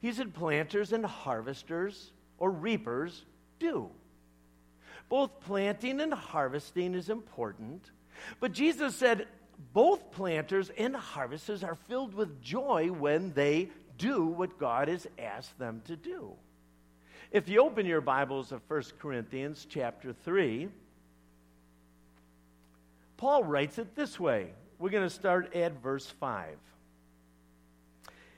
he 0.00 0.12
said, 0.12 0.34
planters 0.34 0.92
and 0.92 1.04
harvesters 1.04 2.10
or 2.38 2.50
reapers 2.50 3.24
do. 3.58 3.88
Both 5.08 5.40
planting 5.40 6.00
and 6.00 6.12
harvesting 6.12 6.94
is 6.94 7.08
important, 7.08 7.90
but 8.40 8.52
Jesus 8.52 8.94
said 8.94 9.26
both 9.72 10.10
planters 10.10 10.70
and 10.76 10.96
harvesters 10.96 11.62
are 11.62 11.74
filled 11.74 12.14
with 12.14 12.42
joy 12.42 12.90
when 12.90 13.32
they 13.32 13.70
do 13.98 14.24
what 14.24 14.58
God 14.58 14.88
has 14.88 15.06
asked 15.18 15.58
them 15.58 15.82
to 15.86 15.96
do. 15.96 16.32
If 17.30 17.48
you 17.48 17.60
open 17.62 17.86
your 17.86 18.00
Bibles 18.00 18.50
to 18.50 18.60
1 18.68 18.82
Corinthians 18.98 19.66
chapter 19.68 20.12
3, 20.12 20.68
Paul 23.16 23.44
writes 23.44 23.78
it 23.78 23.94
this 23.96 24.20
way. 24.20 24.50
We're 24.78 24.90
going 24.90 25.08
to 25.08 25.14
start 25.14 25.54
at 25.54 25.82
verse 25.82 26.06
5. 26.06 26.56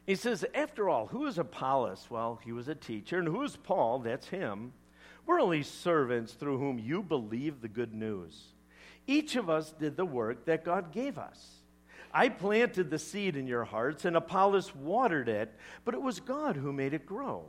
He 0.07 0.14
says, 0.14 0.45
After 0.55 0.88
all, 0.88 1.09
who 1.09 1.27
is 1.27 1.38
Apollos? 1.38 2.07
Well, 2.09 2.40
he 2.45 2.53
was 2.53 2.69
a 2.69 2.75
teacher. 2.75 3.19
And 3.19 3.27
who 3.27 3.42
is 3.42 3.57
Paul? 3.57 3.99
That's 3.99 4.29
him. 4.29 4.73
We're 5.27 5.40
only 5.40 5.64
servants 5.64 6.35
through 6.35 6.59
whom 6.59 6.79
you 6.79 7.03
believe 7.03 7.61
the 7.61 7.69
good 7.69 7.92
news. 7.92 8.40
Each 9.07 9.37
of 9.37 9.51
us 9.51 9.73
did 9.73 9.97
the 9.97 10.05
work 10.05 10.47
that 10.47 10.64
God 10.64 10.92
gave 10.92 11.19
us. 11.19 11.45
I 12.16 12.31
planted 12.31 12.88
the 12.88 12.98
seed 12.98 13.37
in 13.37 13.46
your 13.46 13.64
hearts, 13.64 14.07
and 14.07 14.16
Apollos 14.16 14.74
watered 14.74 15.29
it, 15.29 15.52
but 15.85 15.92
it 15.92 16.00
was 16.00 16.18
God 16.18 16.57
who 16.57 16.72
made 16.72 16.94
it 16.94 17.05
grow. 17.05 17.44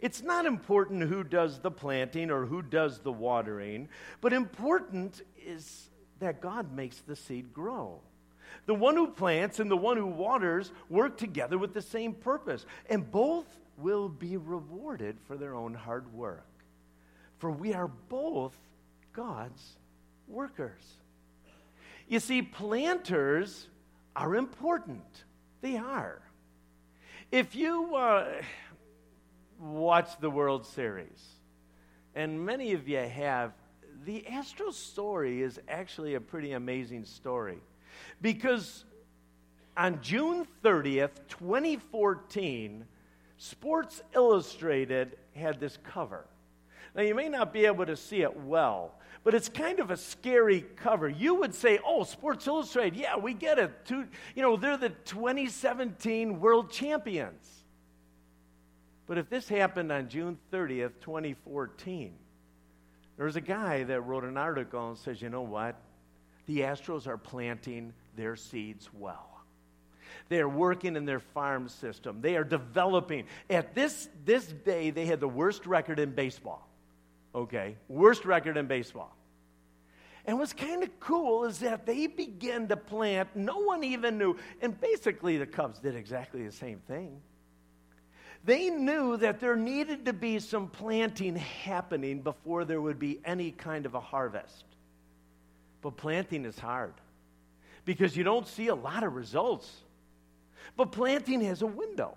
It's 0.00 0.20
not 0.20 0.46
important 0.46 1.08
who 1.08 1.22
does 1.22 1.60
the 1.60 1.70
planting 1.70 2.28
or 2.32 2.44
who 2.44 2.60
does 2.60 2.98
the 2.98 3.12
watering, 3.12 3.88
but 4.20 4.32
important 4.32 5.22
is 5.46 5.90
that 6.18 6.40
God 6.40 6.72
makes 6.74 7.02
the 7.02 7.14
seed 7.14 7.54
grow. 7.54 8.00
The 8.66 8.74
one 8.74 8.96
who 8.96 9.12
plants 9.12 9.60
and 9.60 9.70
the 9.70 9.76
one 9.76 9.96
who 9.96 10.06
waters 10.06 10.72
work 10.90 11.16
together 11.16 11.56
with 11.56 11.72
the 11.72 11.80
same 11.80 12.14
purpose, 12.14 12.66
and 12.90 13.08
both 13.08 13.46
will 13.78 14.08
be 14.08 14.36
rewarded 14.36 15.18
for 15.28 15.36
their 15.36 15.54
own 15.54 15.72
hard 15.72 16.12
work. 16.12 16.48
For 17.38 17.48
we 17.48 17.74
are 17.74 17.92
both 18.08 18.56
God's 19.12 19.76
workers. 20.26 20.82
You 22.08 22.18
see, 22.18 22.42
planters 22.42 23.68
are 24.16 24.34
important. 24.36 25.24
They 25.60 25.76
are. 25.76 26.20
If 27.32 27.54
you 27.54 27.96
uh, 27.96 28.26
watch 29.58 30.18
the 30.20 30.30
World 30.30 30.66
Series, 30.66 31.22
and 32.14 32.44
many 32.44 32.72
of 32.72 32.88
you 32.88 32.98
have, 32.98 33.52
the 34.04 34.24
Astros 34.30 34.74
story 34.74 35.42
is 35.42 35.58
actually 35.68 36.14
a 36.14 36.20
pretty 36.20 36.52
amazing 36.52 37.04
story. 37.04 37.58
Because 38.20 38.84
on 39.76 40.00
June 40.00 40.46
30th, 40.62 41.12
2014, 41.28 42.84
Sports 43.38 44.02
Illustrated 44.14 45.16
had 45.34 45.58
this 45.58 45.78
cover. 45.82 46.26
Now, 46.94 47.02
you 47.02 47.14
may 47.14 47.28
not 47.28 47.52
be 47.52 47.66
able 47.66 47.86
to 47.86 47.96
see 47.96 48.22
it 48.22 48.36
well, 48.36 48.94
but 49.24 49.34
it's 49.34 49.48
kind 49.48 49.80
of 49.80 49.90
a 49.90 49.96
scary 49.96 50.64
cover. 50.76 51.08
You 51.08 51.36
would 51.36 51.54
say, 51.54 51.80
oh, 51.84 52.04
Sports 52.04 52.46
Illustrated, 52.46 52.96
yeah, 52.96 53.16
we 53.16 53.34
get 53.34 53.58
it. 53.58 53.72
you 53.90 54.06
know, 54.36 54.56
they're 54.56 54.76
the 54.76 54.90
2017 54.90 56.38
world 56.38 56.70
champions. 56.70 57.64
But 59.06 59.18
if 59.18 59.28
this 59.28 59.48
happened 59.48 59.90
on 59.90 60.08
June 60.08 60.38
30th, 60.52 60.92
2014, 61.00 62.12
there 63.16 63.26
was 63.26 63.36
a 63.36 63.40
guy 63.40 63.82
that 63.84 64.00
wrote 64.02 64.24
an 64.24 64.36
article 64.36 64.88
and 64.88 64.98
says, 64.98 65.20
you 65.20 65.28
know 65.28 65.42
what? 65.42 65.76
The 66.46 66.60
Astros 66.60 67.06
are 67.06 67.18
planting 67.18 67.92
their 68.16 68.36
seeds 68.36 68.88
well. 68.92 69.30
They 70.28 70.40
are 70.40 70.48
working 70.48 70.96
in 70.96 71.04
their 71.04 71.20
farm 71.20 71.68
system. 71.68 72.20
They 72.20 72.36
are 72.36 72.44
developing. 72.44 73.26
At 73.50 73.74
this, 73.74 74.08
this 74.24 74.46
day, 74.46 74.90
they 74.90 75.06
had 75.06 75.20
the 75.20 75.28
worst 75.28 75.66
record 75.66 75.98
in 75.98 76.12
baseball. 76.12 76.68
Okay? 77.34 77.76
Worst 77.88 78.24
record 78.24 78.56
in 78.56 78.66
baseball. 78.66 79.16
And 80.26 80.38
what's 80.38 80.54
kind 80.54 80.82
of 80.82 81.00
cool 81.00 81.44
is 81.44 81.58
that 81.58 81.84
they 81.84 82.06
began 82.06 82.66
to 82.68 82.76
plant. 82.76 83.28
No 83.34 83.58
one 83.58 83.84
even 83.84 84.16
knew. 84.16 84.36
And 84.62 84.80
basically, 84.80 85.36
the 85.36 85.46
Cubs 85.46 85.78
did 85.78 85.94
exactly 85.94 86.44
the 86.44 86.52
same 86.52 86.78
thing. 86.78 87.20
They 88.44 88.70
knew 88.70 89.16
that 89.18 89.40
there 89.40 89.56
needed 89.56 90.04
to 90.06 90.12
be 90.12 90.38
some 90.38 90.68
planting 90.68 91.36
happening 91.36 92.20
before 92.20 92.64
there 92.64 92.80
would 92.80 92.98
be 92.98 93.20
any 93.24 93.50
kind 93.50 93.86
of 93.86 93.94
a 93.94 94.00
harvest. 94.00 94.64
But 95.82 95.96
planting 95.96 96.44
is 96.44 96.58
hard 96.58 96.94
because 97.84 98.16
you 98.16 98.24
don't 98.24 98.46
see 98.46 98.68
a 98.68 98.74
lot 98.74 99.02
of 99.02 99.14
results. 99.14 99.70
But 100.76 100.92
planting 100.92 101.42
has 101.42 101.62
a 101.62 101.66
window. 101.66 102.16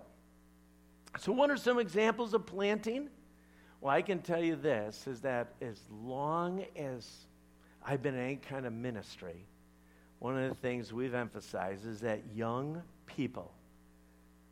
So, 1.18 1.32
what 1.32 1.50
are 1.50 1.56
some 1.56 1.78
examples 1.78 2.34
of 2.34 2.46
planting? 2.46 3.08
Well, 3.80 3.94
I 3.94 4.02
can 4.02 4.20
tell 4.20 4.42
you 4.42 4.56
this 4.56 5.06
is 5.06 5.20
that 5.20 5.54
as 5.60 5.78
long 6.02 6.64
as 6.76 7.08
I've 7.84 8.02
been 8.02 8.14
in 8.14 8.20
any 8.20 8.36
kind 8.36 8.66
of 8.66 8.72
ministry, 8.72 9.46
one 10.18 10.36
of 10.36 10.48
the 10.48 10.56
things 10.56 10.92
we've 10.92 11.14
emphasized 11.14 11.86
is 11.86 12.00
that 12.00 12.20
young 12.34 12.82
people 13.06 13.52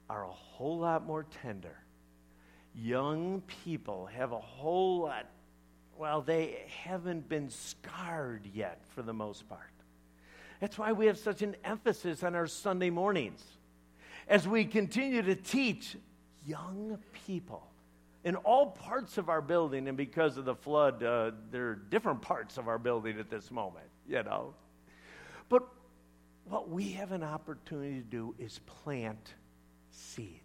are 0.08 0.24
a 0.24 0.32
whole 0.32 0.78
lot 0.78 1.04
more 1.04 1.26
tender. 1.42 1.76
Young 2.72 3.42
people 3.64 4.06
have 4.06 4.30
a 4.30 4.38
whole 4.38 5.00
lot, 5.00 5.26
well, 5.98 6.20
they 6.20 6.64
haven't 6.84 7.28
been 7.28 7.50
scarred 7.50 8.46
yet 8.54 8.80
for 8.94 9.02
the 9.02 9.12
most 9.12 9.48
part. 9.48 9.72
That's 10.60 10.78
why 10.78 10.92
we 10.92 11.06
have 11.06 11.18
such 11.18 11.42
an 11.42 11.56
emphasis 11.64 12.22
on 12.22 12.36
our 12.36 12.46
Sunday 12.46 12.90
mornings. 12.90 13.42
As 14.28 14.46
we 14.46 14.64
continue 14.64 15.22
to 15.22 15.34
teach 15.34 15.96
young 16.46 16.98
people 17.26 17.66
in 18.26 18.34
all 18.34 18.66
parts 18.66 19.18
of 19.18 19.28
our 19.28 19.40
building, 19.40 19.86
and 19.86 19.96
because 19.96 20.36
of 20.36 20.44
the 20.44 20.54
flood, 20.56 21.00
uh, 21.00 21.30
there 21.52 21.68
are 21.68 21.74
different 21.76 22.20
parts 22.20 22.58
of 22.58 22.66
our 22.66 22.76
building 22.76 23.20
at 23.20 23.30
this 23.30 23.52
moment, 23.52 23.86
you 24.08 24.20
know. 24.24 24.52
But 25.48 25.62
what 26.48 26.68
we 26.68 26.90
have 26.94 27.12
an 27.12 27.22
opportunity 27.22 28.00
to 28.00 28.04
do 28.04 28.34
is 28.36 28.58
plant 28.66 29.34
seeds. 29.92 30.42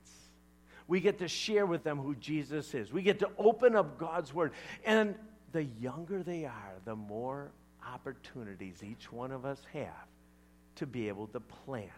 We 0.87 0.99
get 0.99 1.17
to 1.19 1.27
share 1.27 1.65
with 1.65 1.83
them 1.83 1.97
who 1.97 2.13
Jesus 2.13 2.75
is. 2.75 2.93
We 2.93 3.01
get 3.01 3.17
to 3.17 3.29
open 3.39 3.75
up 3.75 3.97
God's 3.97 4.31
Word. 4.31 4.51
And 4.85 5.15
the 5.51 5.63
younger 5.63 6.21
they 6.21 6.45
are, 6.45 6.73
the 6.85 6.95
more 6.95 7.51
opportunities 7.83 8.83
each 8.83 9.11
one 9.11 9.31
of 9.31 9.43
us 9.43 9.59
have 9.73 10.07
to 10.75 10.85
be 10.85 11.07
able 11.07 11.25
to 11.29 11.39
plant 11.39 11.89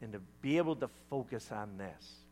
and 0.00 0.10
to 0.14 0.20
be 0.40 0.56
able 0.56 0.76
to 0.76 0.88
focus 1.10 1.52
on 1.52 1.76
this. 1.76 2.23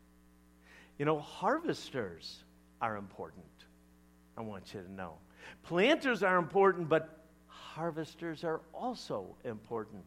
You 0.97 1.05
know, 1.05 1.19
harvesters 1.19 2.43
are 2.81 2.97
important. 2.97 3.45
I 4.37 4.41
want 4.41 4.73
you 4.73 4.81
to 4.81 4.91
know. 4.91 5.13
Planters 5.63 6.23
are 6.23 6.37
important, 6.37 6.89
but 6.89 7.25
harvesters 7.47 8.43
are 8.43 8.61
also 8.73 9.35
important. 9.43 10.03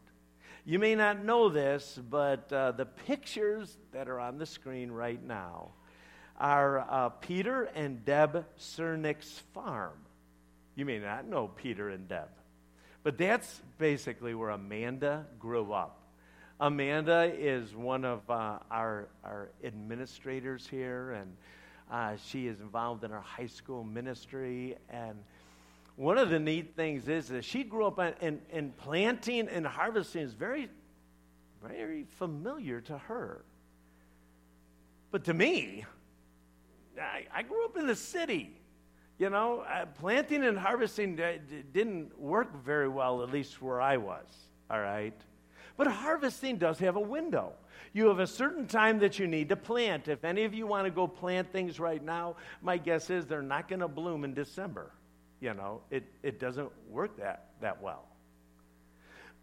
You 0.65 0.79
may 0.79 0.95
not 0.95 1.23
know 1.23 1.49
this, 1.49 1.99
but 2.09 2.51
uh, 2.51 2.71
the 2.71 2.85
pictures 2.85 3.77
that 3.93 4.09
are 4.09 4.19
on 4.19 4.37
the 4.37 4.45
screen 4.45 4.91
right 4.91 5.21
now 5.23 5.71
are 6.37 6.79
uh, 6.79 7.09
Peter 7.09 7.63
and 7.73 8.03
Deb 8.03 8.45
Cernick's 8.59 9.43
farm. 9.53 9.97
You 10.75 10.85
may 10.85 10.99
not 10.99 11.25
know 11.25 11.47
Peter 11.47 11.89
and 11.89 12.07
Deb, 12.07 12.29
but 13.01 13.17
that's 13.17 13.61
basically 13.77 14.35
where 14.35 14.49
Amanda 14.49 15.25
grew 15.39 15.73
up. 15.73 15.96
Amanda 16.59 17.31
is 17.37 17.75
one 17.75 18.03
of 18.03 18.27
uh, 18.29 18.57
our, 18.71 19.07
our 19.23 19.49
administrators 19.63 20.65
here, 20.65 21.11
and 21.11 21.35
uh, 21.91 22.17
she 22.25 22.47
is 22.47 22.59
involved 22.59 23.03
in 23.03 23.11
our 23.11 23.21
high 23.21 23.45
school 23.45 23.83
ministry. 23.83 24.75
And 24.89 25.19
one 25.97 26.17
of 26.17 26.29
the 26.29 26.39
neat 26.39 26.75
things 26.75 27.07
is 27.07 27.27
that 27.27 27.45
she 27.45 27.63
grew 27.63 27.85
up 27.85 27.99
in, 27.99 28.13
in, 28.21 28.41
in 28.51 28.71
planting 28.71 29.47
and 29.47 29.67
harvesting 29.67 30.23
is 30.23 30.33
very, 30.33 30.69
very 31.63 32.05
familiar 32.17 32.81
to 32.81 32.97
her. 32.97 33.43
But 35.11 35.23
to 35.25 35.35
me, 35.35 35.85
I, 36.99 37.25
I 37.33 37.43
grew 37.43 37.65
up 37.65 37.77
in 37.77 37.85
the 37.85 37.95
city. 37.95 38.51
You 39.19 39.29
know, 39.29 39.61
uh, 39.61 39.85
planting 39.99 40.43
and 40.43 40.57
harvesting 40.57 41.19
uh, 41.19 41.33
didn't 41.71 42.19
work 42.19 42.63
very 42.63 42.87
well, 42.87 43.21
at 43.21 43.31
least 43.31 43.61
where 43.61 43.81
I 43.81 43.97
was, 43.97 44.27
all 44.69 44.79
right? 44.79 45.19
But 45.77 45.87
harvesting 45.87 46.57
does 46.57 46.79
have 46.79 46.95
a 46.95 47.01
window. 47.01 47.53
You 47.93 48.07
have 48.07 48.19
a 48.19 48.27
certain 48.27 48.67
time 48.67 48.99
that 48.99 49.19
you 49.19 49.27
need 49.27 49.49
to 49.49 49.55
plant. 49.55 50.07
If 50.07 50.25
any 50.25 50.43
of 50.43 50.53
you 50.53 50.67
want 50.67 50.85
to 50.85 50.91
go 50.91 51.07
plant 51.07 51.51
things 51.51 51.79
right 51.79 52.03
now, 52.03 52.35
my 52.61 52.77
guess 52.77 53.09
is 53.09 53.25
they're 53.25 53.41
not 53.41 53.69
going 53.69 53.79
to 53.79 53.87
bloom 53.87 54.23
in 54.23 54.33
December. 54.33 54.91
You 55.39 55.53
know, 55.53 55.81
it, 55.91 56.03
it 56.23 56.39
doesn't 56.39 56.71
work 56.89 57.17
that, 57.17 57.51
that 57.61 57.81
well. 57.81 58.05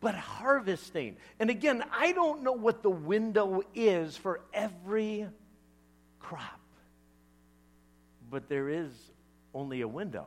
But 0.00 0.16
harvesting, 0.16 1.16
and 1.38 1.50
again, 1.50 1.82
I 1.90 2.12
don't 2.12 2.42
know 2.42 2.52
what 2.52 2.82
the 2.82 2.90
window 2.90 3.62
is 3.74 4.16
for 4.16 4.40
every 4.52 5.26
crop, 6.18 6.60
but 8.28 8.48
there 8.48 8.68
is 8.68 8.90
only 9.54 9.80
a 9.80 9.88
window. 9.88 10.26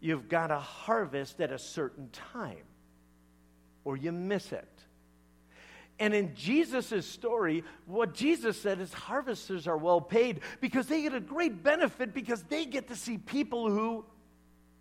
You've 0.00 0.28
got 0.28 0.48
to 0.48 0.58
harvest 0.58 1.40
at 1.40 1.50
a 1.50 1.58
certain 1.58 2.10
time, 2.10 2.64
or 3.84 3.96
you 3.96 4.12
miss 4.12 4.52
it. 4.52 4.71
And 6.02 6.14
in 6.14 6.34
Jesus' 6.34 7.06
story, 7.06 7.62
what 7.86 8.12
Jesus 8.12 8.60
said 8.60 8.80
is 8.80 8.92
harvesters 8.92 9.68
are 9.68 9.76
well 9.76 10.00
paid 10.00 10.40
because 10.60 10.88
they 10.88 11.02
get 11.02 11.14
a 11.14 11.20
great 11.20 11.62
benefit 11.62 12.12
because 12.12 12.42
they 12.42 12.64
get 12.64 12.88
to 12.88 12.96
see 12.96 13.18
people 13.18 13.70
who 13.70 14.04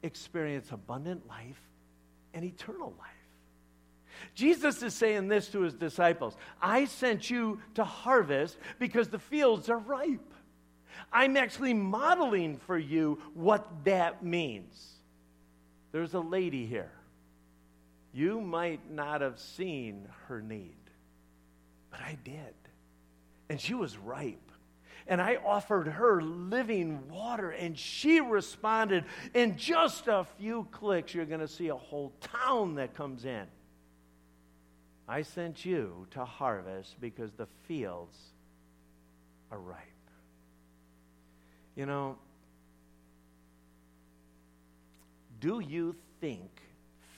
experience 0.02 0.72
abundant 0.72 1.28
life 1.28 1.62
and 2.34 2.44
eternal 2.44 2.96
life. 2.98 3.08
Jesus 4.34 4.82
is 4.82 4.96
saying 4.96 5.28
this 5.28 5.50
to 5.50 5.62
his 5.62 5.76
disciples 5.76 6.36
I 6.60 6.86
sent 6.86 7.30
you 7.30 7.60
to 7.76 7.84
harvest 7.84 8.58
because 8.80 9.10
the 9.10 9.20
fields 9.20 9.70
are 9.70 9.78
ripe. 9.78 10.34
I'm 11.14 11.38
actually 11.38 11.76
modeling 11.76 12.58
for 12.58 12.80
you 12.80 13.22
what 13.36 13.68
that 13.84 14.24
means. 14.24 14.96
There's 15.92 16.16
a 16.16 16.20
lady 16.20 16.66
here. 16.66 16.92
You 18.12 18.42
might 18.42 18.90
not 18.90 19.22
have 19.22 19.38
seen 19.38 20.08
her 20.28 20.42
need 20.42 20.81
but 21.92 22.00
I 22.00 22.18
did. 22.24 22.56
And 23.50 23.60
she 23.60 23.74
was 23.74 23.98
ripe. 23.98 24.40
And 25.08 25.22
I 25.22 25.38
offered 25.46 25.88
her 25.88 26.22
living 26.22 27.10
water, 27.10 27.50
and 27.52 27.78
she 27.78 28.22
responded. 28.22 29.04
In 29.34 29.58
just 29.58 30.08
a 30.08 30.26
few 30.40 30.68
clicks, 30.72 31.14
you're 31.14 31.26
going 31.26 31.42
to 31.42 31.48
see 31.48 31.68
a 31.68 31.76
whole 31.76 32.14
town 32.22 32.76
that 32.76 32.96
comes 32.96 33.26
in. 33.26 33.46
I 35.08 35.24
sent 35.24 35.66
you 35.66 36.08
to 36.12 36.24
harvest 36.24 36.96
because 37.02 37.34
the 37.34 37.48
fields 37.68 38.18
are 39.52 39.60
ripe. 39.60 39.78
You 41.76 41.86
know, 41.86 42.18
do 45.40 45.60
you 45.60 45.96
think 46.22 46.50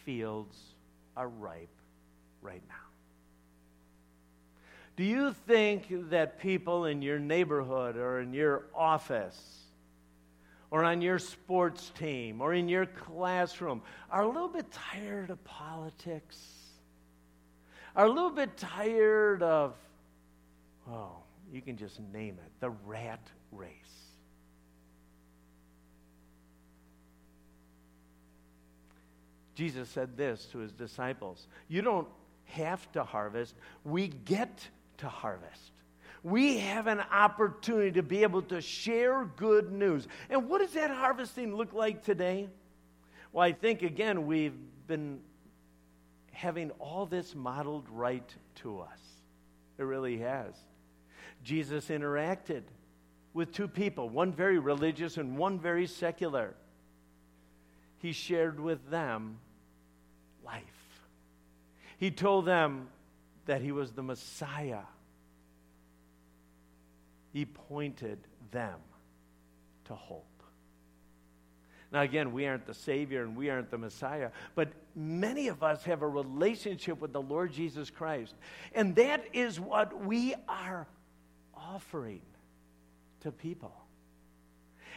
fields 0.05 0.57
are 1.15 1.27
ripe 1.27 1.69
right 2.41 2.63
now? 2.67 2.82
Do 4.95 5.03
you 5.03 5.33
think 5.47 6.09
that 6.11 6.39
people 6.39 6.85
in 6.85 7.01
your 7.01 7.17
neighborhood 7.17 7.97
or 7.97 8.19
in 8.19 8.33
your 8.33 8.65
office 8.75 9.63
or 10.69 10.83
on 10.83 11.01
your 11.01 11.17
sports 11.17 11.91
team 11.97 12.41
or 12.41 12.53
in 12.53 12.69
your 12.69 12.85
classroom 12.85 13.81
are 14.11 14.21
a 14.21 14.27
little 14.27 14.47
bit 14.47 14.71
tired 14.71 15.31
of 15.31 15.43
politics? 15.43 16.37
Are 17.95 18.05
a 18.05 18.09
little 18.09 18.29
bit 18.29 18.55
tired 18.55 19.41
of, 19.41 19.75
oh, 20.87 21.17
you 21.51 21.61
can 21.61 21.75
just 21.75 21.99
name 22.11 22.37
it, 22.43 22.51
the 22.59 22.69
rat 22.85 23.27
race? 23.51 23.71
Jesus 29.55 29.89
said 29.89 30.17
this 30.17 30.45
to 30.51 30.59
his 30.59 30.71
disciples 30.71 31.47
You 31.67 31.81
don't 31.81 32.07
have 32.45 32.91
to 32.91 33.03
harvest, 33.03 33.55
we 33.83 34.07
get 34.07 34.67
to 35.03 35.09
harvest. 35.09 35.71
We 36.23 36.59
have 36.59 36.87
an 36.87 37.01
opportunity 37.01 37.91
to 37.91 38.03
be 38.03 38.23
able 38.23 38.41
to 38.43 38.61
share 38.61 39.25
good 39.35 39.71
news. 39.71 40.07
And 40.29 40.49
what 40.49 40.61
does 40.61 40.71
that 40.71 40.89
harvesting 40.89 41.55
look 41.55 41.73
like 41.73 42.03
today? 42.03 42.47
Well, 43.33 43.45
I 43.45 43.51
think, 43.51 43.81
again, 43.81 44.25
we've 44.25 44.55
been 44.87 45.19
having 46.31 46.71
all 46.79 47.05
this 47.05 47.35
modeled 47.35 47.85
right 47.89 48.27
to 48.55 48.79
us. 48.79 48.99
It 49.77 49.83
really 49.83 50.19
has. 50.19 50.53
Jesus 51.43 51.89
interacted 51.89 52.63
with 53.33 53.51
two 53.51 53.67
people, 53.67 54.07
one 54.07 54.31
very 54.31 54.59
religious 54.59 55.17
and 55.17 55.37
one 55.37 55.59
very 55.59 55.87
secular. 55.87 56.55
He 57.97 58.13
shared 58.13 58.59
with 58.59 58.89
them 58.89 59.39
life. 60.45 60.63
He 61.97 62.11
told 62.11 62.45
them 62.45 62.87
that 63.45 63.61
he 63.61 63.73
was 63.73 63.91
the 63.91 64.03
Messiah. 64.03 64.83
He 67.33 67.45
pointed 67.45 68.19
them 68.51 68.79
to 69.85 69.95
hope. 69.95 70.25
Now, 71.91 72.01
again, 72.01 72.31
we 72.31 72.47
aren't 72.47 72.65
the 72.65 72.73
Savior 72.73 73.23
and 73.23 73.35
we 73.35 73.49
aren't 73.49 73.69
the 73.69 73.77
Messiah, 73.77 74.31
but 74.55 74.69
many 74.95 75.47
of 75.47 75.61
us 75.61 75.83
have 75.83 76.01
a 76.01 76.07
relationship 76.07 76.99
with 77.01 77.11
the 77.11 77.21
Lord 77.21 77.51
Jesus 77.51 77.89
Christ. 77.89 78.33
And 78.73 78.95
that 78.95 79.25
is 79.33 79.59
what 79.59 80.03
we 80.03 80.33
are 80.47 80.87
offering 81.55 82.21
to 83.21 83.31
people. 83.31 83.73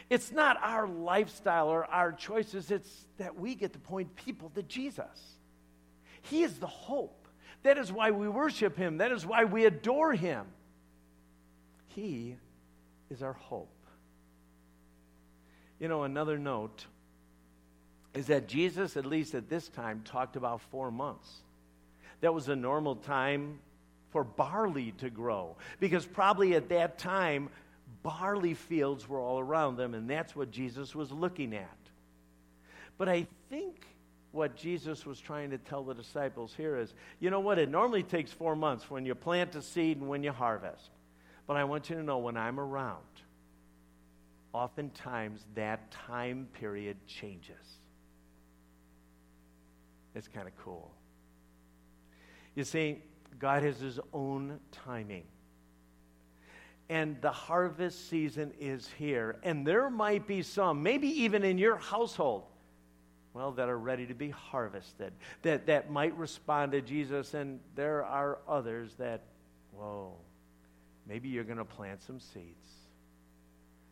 It's 0.09 0.31
not 0.31 0.57
our 0.61 0.87
lifestyle 0.87 1.67
or 1.67 1.85
our 1.85 2.11
choices, 2.11 2.71
it's 2.71 3.05
that 3.17 3.37
we 3.37 3.55
get 3.55 3.73
to 3.73 3.79
point 3.79 4.15
people 4.15 4.51
to 4.55 4.63
Jesus. 4.63 5.37
He 6.21 6.43
is 6.43 6.57
the 6.57 6.67
hope. 6.67 7.27
That 7.63 7.77
is 7.77 7.91
why 7.91 8.11
we 8.11 8.27
worship 8.27 8.77
him. 8.77 8.97
That 8.97 9.11
is 9.11 9.25
why 9.25 9.43
we 9.43 9.65
adore 9.65 10.13
him. 10.13 10.45
He 11.97 12.35
is 13.09 13.23
our 13.23 13.33
hope. 13.33 13.73
You 15.79 15.87
know, 15.87 16.03
another 16.03 16.37
note 16.37 16.85
is 18.13 18.27
that 18.27 18.47
Jesus, 18.47 18.95
at 18.97 19.05
least 19.07 19.33
at 19.33 19.49
this 19.49 19.67
time, 19.67 20.03
talked 20.05 20.35
about 20.35 20.61
four 20.61 20.91
months. 20.91 21.27
That 22.21 22.35
was 22.35 22.49
a 22.49 22.55
normal 22.55 22.97
time 22.97 23.57
for 24.11 24.23
barley 24.23 24.91
to 24.99 25.09
grow 25.09 25.55
because 25.79 26.05
probably 26.05 26.53
at 26.53 26.69
that 26.69 26.99
time, 26.99 27.49
barley 28.03 28.53
fields 28.53 29.09
were 29.09 29.19
all 29.19 29.39
around 29.39 29.77
them, 29.77 29.95
and 29.95 30.07
that's 30.07 30.35
what 30.35 30.51
Jesus 30.51 30.93
was 30.93 31.11
looking 31.11 31.55
at. 31.55 31.79
But 32.99 33.09
I 33.09 33.25
think 33.49 33.87
what 34.33 34.55
Jesus 34.55 35.03
was 35.03 35.19
trying 35.19 35.49
to 35.49 35.57
tell 35.57 35.83
the 35.83 35.95
disciples 35.95 36.53
here 36.55 36.77
is 36.77 36.93
you 37.19 37.31
know 37.31 37.39
what? 37.39 37.57
It 37.57 37.69
normally 37.71 38.03
takes 38.03 38.31
four 38.31 38.55
months 38.55 38.87
when 38.87 39.03
you 39.03 39.15
plant 39.15 39.55
a 39.55 39.63
seed 39.63 39.97
and 39.97 40.07
when 40.07 40.21
you 40.21 40.31
harvest. 40.31 40.91
But 41.47 41.55
I 41.55 41.63
want 41.63 41.89
you 41.89 41.95
to 41.95 42.03
know 42.03 42.17
when 42.17 42.35
I'm 42.35 42.59
around, 42.59 43.01
oftentimes 44.53 45.45
that 45.55 45.89
time 45.91 46.47
period 46.53 46.97
changes. 47.07 47.55
It's 50.13 50.27
kind 50.27 50.47
of 50.47 50.57
cool. 50.57 50.91
You 52.55 52.63
see, 52.63 53.03
God 53.39 53.63
has 53.63 53.79
His 53.79 53.99
own 54.13 54.59
timing. 54.71 55.23
And 56.89 57.21
the 57.21 57.31
harvest 57.31 58.09
season 58.09 58.53
is 58.59 58.89
here. 58.97 59.37
And 59.43 59.65
there 59.65 59.89
might 59.89 60.25
be 60.25 60.41
some, 60.41 60.81
maybe 60.81 61.07
even 61.23 61.43
in 61.43 61.57
your 61.57 61.75
household, 61.75 62.45
well, 63.33 63.51
that 63.51 63.69
are 63.69 63.77
ready 63.77 64.07
to 64.07 64.15
be 64.15 64.29
harvested, 64.31 65.13
that, 65.43 65.67
that 65.67 65.91
might 65.91 66.17
respond 66.17 66.71
to 66.71 66.81
Jesus. 66.81 67.33
And 67.33 67.59
there 67.75 68.03
are 68.03 68.39
others 68.47 68.95
that, 68.95 69.21
whoa, 69.71 70.15
maybe 71.07 71.29
you're 71.29 71.43
going 71.43 71.57
to 71.57 71.65
plant 71.65 72.03
some 72.03 72.19
seeds. 72.19 72.69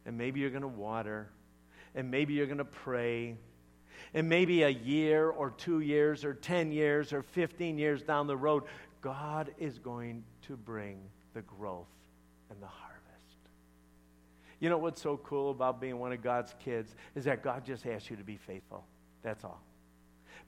And 0.05 0.17
maybe 0.17 0.39
you're 0.39 0.49
going 0.49 0.61
to 0.61 0.67
water. 0.67 1.29
And 1.95 2.11
maybe 2.11 2.33
you're 2.33 2.45
going 2.45 2.59
to 2.59 2.65
pray. 2.65 3.37
And 4.13 4.29
maybe 4.29 4.63
a 4.63 4.69
year 4.69 5.29
or 5.29 5.51
two 5.51 5.79
years 5.79 6.23
or 6.23 6.33
10 6.33 6.71
years 6.71 7.13
or 7.13 7.21
15 7.23 7.77
years 7.77 8.03
down 8.03 8.27
the 8.27 8.37
road, 8.37 8.63
God 9.01 9.53
is 9.57 9.79
going 9.79 10.23
to 10.47 10.55
bring 10.55 10.99
the 11.33 11.41
growth 11.41 11.87
and 12.49 12.61
the 12.61 12.67
harvest. 12.67 12.95
You 14.59 14.69
know 14.69 14.77
what's 14.77 15.01
so 15.01 15.17
cool 15.17 15.51
about 15.51 15.81
being 15.81 15.99
one 15.99 16.11
of 16.11 16.23
God's 16.23 16.53
kids 16.63 16.95
is 17.13 17.25
that 17.25 17.43
God 17.43 17.65
just 17.65 17.85
asks 17.85 18.09
you 18.09 18.15
to 18.17 18.23
be 18.23 18.37
faithful. 18.37 18.85
That's 19.21 19.43
all. 19.43 19.61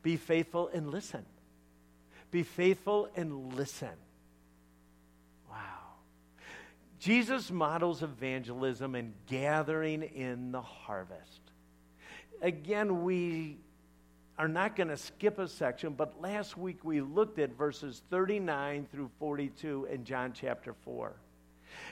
Be 0.01 0.17
faithful 0.17 0.69
and 0.73 0.89
listen. 0.89 1.25
Be 2.31 2.43
faithful 2.43 3.09
and 3.15 3.53
listen. 3.55 3.89
Wow. 5.49 5.55
Jesus 7.07 7.49
models 7.51 8.03
evangelism 8.03 8.93
and 8.93 9.13
gathering 9.27 10.03
in 10.03 10.51
the 10.51 10.61
harvest. 10.61 11.39
Again, 12.41 13.01
we 13.05 13.59
are 14.37 14.49
not 14.49 14.75
going 14.75 14.89
to 14.89 14.97
skip 14.97 15.39
a 15.39 15.47
section, 15.47 15.93
but 15.93 16.21
last 16.21 16.57
week 16.57 16.83
we 16.83 16.99
looked 16.99 17.39
at 17.39 17.57
verses 17.57 18.01
39 18.09 18.89
through 18.91 19.09
42 19.19 19.87
in 19.89 20.03
John 20.03 20.33
chapter 20.33 20.73
4. 20.83 21.13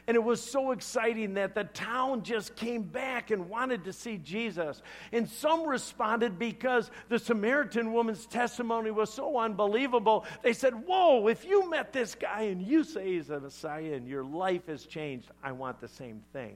And 0.07 0.15
it 0.15 0.23
was 0.23 0.41
so 0.41 0.71
exciting 0.71 1.35
that 1.35 1.55
the 1.55 1.63
town 1.65 2.23
just 2.23 2.55
came 2.55 2.83
back 2.83 3.31
and 3.31 3.49
wanted 3.49 3.83
to 3.85 3.93
see 3.93 4.17
Jesus. 4.17 4.81
And 5.11 5.29
some 5.29 5.67
responded 5.67 6.37
because 6.37 6.91
the 7.09 7.19
Samaritan 7.19 7.93
woman's 7.93 8.25
testimony 8.25 8.91
was 8.91 9.11
so 9.11 9.37
unbelievable. 9.37 10.25
They 10.41 10.53
said, 10.53 10.73
Whoa, 10.73 11.27
if 11.27 11.45
you 11.45 11.69
met 11.69 11.93
this 11.93 12.15
guy 12.15 12.43
and 12.43 12.61
you 12.61 12.83
say 12.83 13.13
he's 13.13 13.29
a 13.29 13.39
Messiah 13.39 13.93
and 13.93 14.07
your 14.07 14.23
life 14.23 14.67
has 14.67 14.85
changed, 14.85 15.29
I 15.43 15.51
want 15.51 15.79
the 15.79 15.87
same 15.87 16.21
thing. 16.33 16.55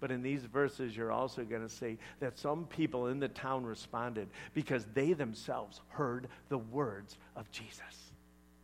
But 0.00 0.10
in 0.10 0.22
these 0.22 0.44
verses, 0.44 0.96
you're 0.96 1.12
also 1.12 1.44
going 1.44 1.62
to 1.62 1.68
see 1.68 1.98
that 2.20 2.38
some 2.38 2.64
people 2.64 3.08
in 3.08 3.20
the 3.20 3.28
town 3.28 3.64
responded 3.64 4.28
because 4.54 4.86
they 4.94 5.12
themselves 5.12 5.82
heard 5.88 6.28
the 6.48 6.58
words 6.58 7.18
of 7.36 7.50
Jesus, 7.52 8.12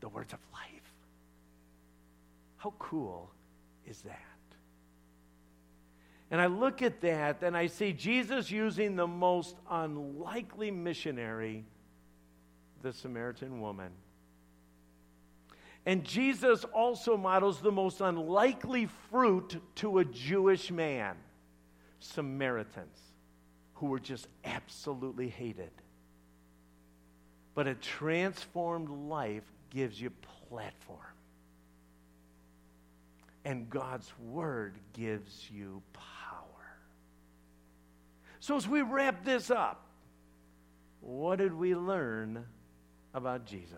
the 0.00 0.08
words 0.08 0.32
of 0.32 0.38
life. 0.52 0.75
How 2.66 2.74
cool 2.80 3.30
is 3.86 4.02
that? 4.02 4.18
And 6.32 6.40
I 6.40 6.46
look 6.46 6.82
at 6.82 7.00
that 7.02 7.44
and 7.44 7.56
I 7.56 7.68
see 7.68 7.92
Jesus 7.92 8.50
using 8.50 8.96
the 8.96 9.06
most 9.06 9.54
unlikely 9.70 10.72
missionary, 10.72 11.64
the 12.82 12.92
Samaritan 12.92 13.60
woman. 13.60 13.92
And 15.86 16.02
Jesus 16.02 16.64
also 16.64 17.16
models 17.16 17.60
the 17.60 17.70
most 17.70 18.00
unlikely 18.00 18.88
fruit 19.12 19.62
to 19.76 20.00
a 20.00 20.04
Jewish 20.04 20.72
man 20.72 21.14
Samaritans, 22.00 22.98
who 23.74 23.86
were 23.86 24.00
just 24.00 24.26
absolutely 24.44 25.28
hated. 25.28 25.70
But 27.54 27.68
a 27.68 27.76
transformed 27.76 28.90
life 28.90 29.44
gives 29.70 30.00
you 30.00 30.10
platform 30.48 31.15
and 33.46 33.70
God's 33.70 34.12
word 34.18 34.74
gives 34.92 35.48
you 35.48 35.80
power. 35.92 36.42
So, 38.40 38.56
as 38.56 38.66
we 38.66 38.82
wrap 38.82 39.24
this 39.24 39.52
up, 39.52 39.86
what 41.00 41.36
did 41.38 41.54
we 41.54 41.76
learn 41.76 42.44
about 43.14 43.46
Jesus? 43.46 43.70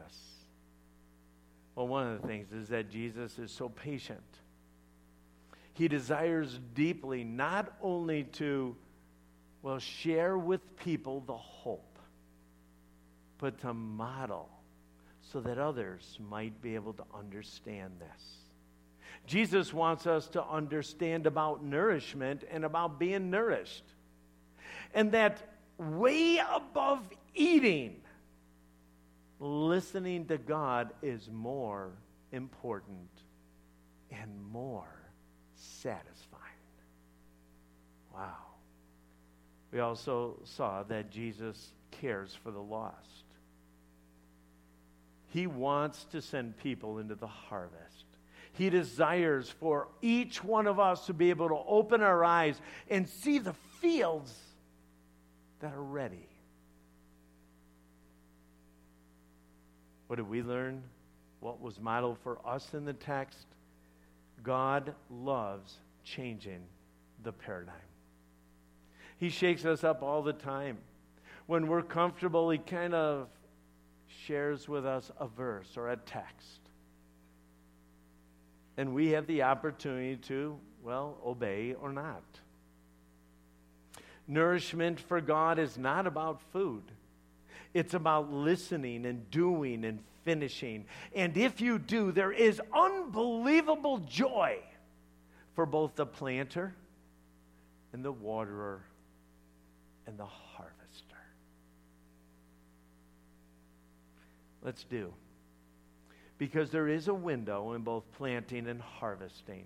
Well, 1.75 1.87
one 1.87 2.07
of 2.07 2.23
the 2.23 2.27
things 2.27 2.51
is 2.51 2.69
that 2.69 2.89
Jesus 2.89 3.39
is 3.39 3.53
so 3.53 3.69
patient. 3.69 4.23
He 5.75 5.87
desires 5.87 6.59
deeply 6.75 7.23
not 7.23 7.77
only 7.83 8.25
to, 8.25 8.75
well, 9.61 9.79
share 9.79 10.39
with 10.39 10.79
people 10.79 11.23
the 11.27 11.37
hope, 11.37 11.99
but 13.37 13.61
to 13.61 13.75
model 13.75 14.49
so 15.21 15.41
that 15.41 15.59
others 15.59 16.19
might 16.31 16.62
be 16.62 16.75
able 16.75 16.95
to 16.95 17.05
understand 17.14 17.93
this. 18.01 18.47
Jesus 19.27 19.75
wants 19.75 20.07
us 20.07 20.29
to 20.29 20.45
understand 20.45 21.27
about 21.27 21.62
nourishment 21.62 22.45
and 22.51 22.64
about 22.64 22.99
being 22.99 23.31
nourished. 23.31 23.85
And 24.95 25.12
that 25.12 25.43
way 25.77 26.41
above 26.51 27.07
eating, 27.35 28.01
listening 29.39 30.27
to 30.27 30.39
God 30.39 30.91
is 31.03 31.29
more 31.31 31.91
important 32.33 33.11
and 34.11 34.31
more 34.51 34.89
satisfying. 35.55 36.43
Wow. 38.14 38.35
We 39.73 39.81
also 39.81 40.41
saw 40.45 40.83
that 40.85 41.11
Jesus 41.11 41.73
cares 41.91 42.37
for 42.43 42.51
the 42.51 42.61
lost. 42.61 43.25
He 45.29 45.47
wants 45.47 46.05
to 46.07 46.23
send 46.23 46.57
people 46.59 46.99
into 46.99 47.14
the 47.14 47.27
harvest. 47.27 47.88
He 48.53 48.70
desires 48.70 49.49
for 49.49 49.88
each 50.03 50.42
one 50.42 50.66
of 50.66 50.80
us 50.80 51.07
to 51.07 51.12
be 51.12 51.30
able 51.30 51.49
to 51.49 51.59
open 51.66 52.03
our 52.03 52.24
eyes 52.24 52.61
and 52.90 53.09
see 53.09 53.38
the 53.38 53.55
fields 53.80 54.34
that 55.61 55.72
are 55.72 55.82
ready. 55.82 56.28
What 60.07 60.16
did 60.16 60.28
we 60.28 60.42
learn? 60.42 60.82
What 61.40 61.61
was 61.61 61.78
modeled 61.80 62.18
for 62.18 62.38
us 62.46 62.74
in 62.74 62.84
the 62.84 62.94
text? 62.94 63.46
God 64.42 64.94
loves 65.11 65.76
changing 66.05 66.62
the 67.22 67.32
paradigm. 67.32 67.74
He 69.18 69.30
shakes 69.30 69.64
us 69.64 69.84
up 69.84 70.03
all 70.03 70.22
the 70.22 70.32
time. 70.32 70.78
When 71.46 71.66
we're 71.66 71.82
comfortable, 71.82 72.51
He 72.51 72.59
kind 72.59 72.94
of 72.94 73.28
shares 74.26 74.68
with 74.68 74.86
us 74.86 75.11
a 75.18 75.26
verse 75.26 75.76
or 75.76 75.90
a 75.90 75.96
text. 75.96 76.68
And 78.79 78.95
we 78.95 79.09
have 79.09 79.26
the 79.26 79.43
opportunity 79.43 80.16
to, 80.29 80.57
well, 80.85 81.18
obey 81.26 81.74
or 81.74 81.93
not. 81.93 82.22
Nourishment 84.29 85.01
for 85.01 85.20
God 85.20 85.59
is 85.59 85.76
not 85.76 86.07
about 86.07 86.41
food. 86.53 86.85
It's 87.74 87.95
about 87.95 88.33
listening 88.33 89.05
and 89.05 89.29
doing 89.33 89.85
and 89.85 89.99
finishing. 90.24 90.85
And 91.12 91.37
if 91.37 91.61
you 91.61 91.81
do, 91.81 92.12
there 92.12 92.31
is 92.31 92.62
unbelievable 92.72 93.99
joy 93.99 94.59
for 95.57 95.66
both 95.66 95.97
the 95.97 96.07
planter 96.07 96.72
and 97.93 98.05
the 98.05 98.12
waterer 98.12 98.85
and 100.07 100.16
the 100.16 100.24
harvester. 100.24 101.16
Let's 104.62 104.85
do. 104.85 105.12
Because 106.39 106.70
there 106.70 106.89
is 106.89 107.09
a 107.09 107.14
window 107.14 107.72
in 107.72 107.82
both 107.82 108.05
planting 108.16 108.68
and 108.68 108.80
harvesting. 108.80 109.64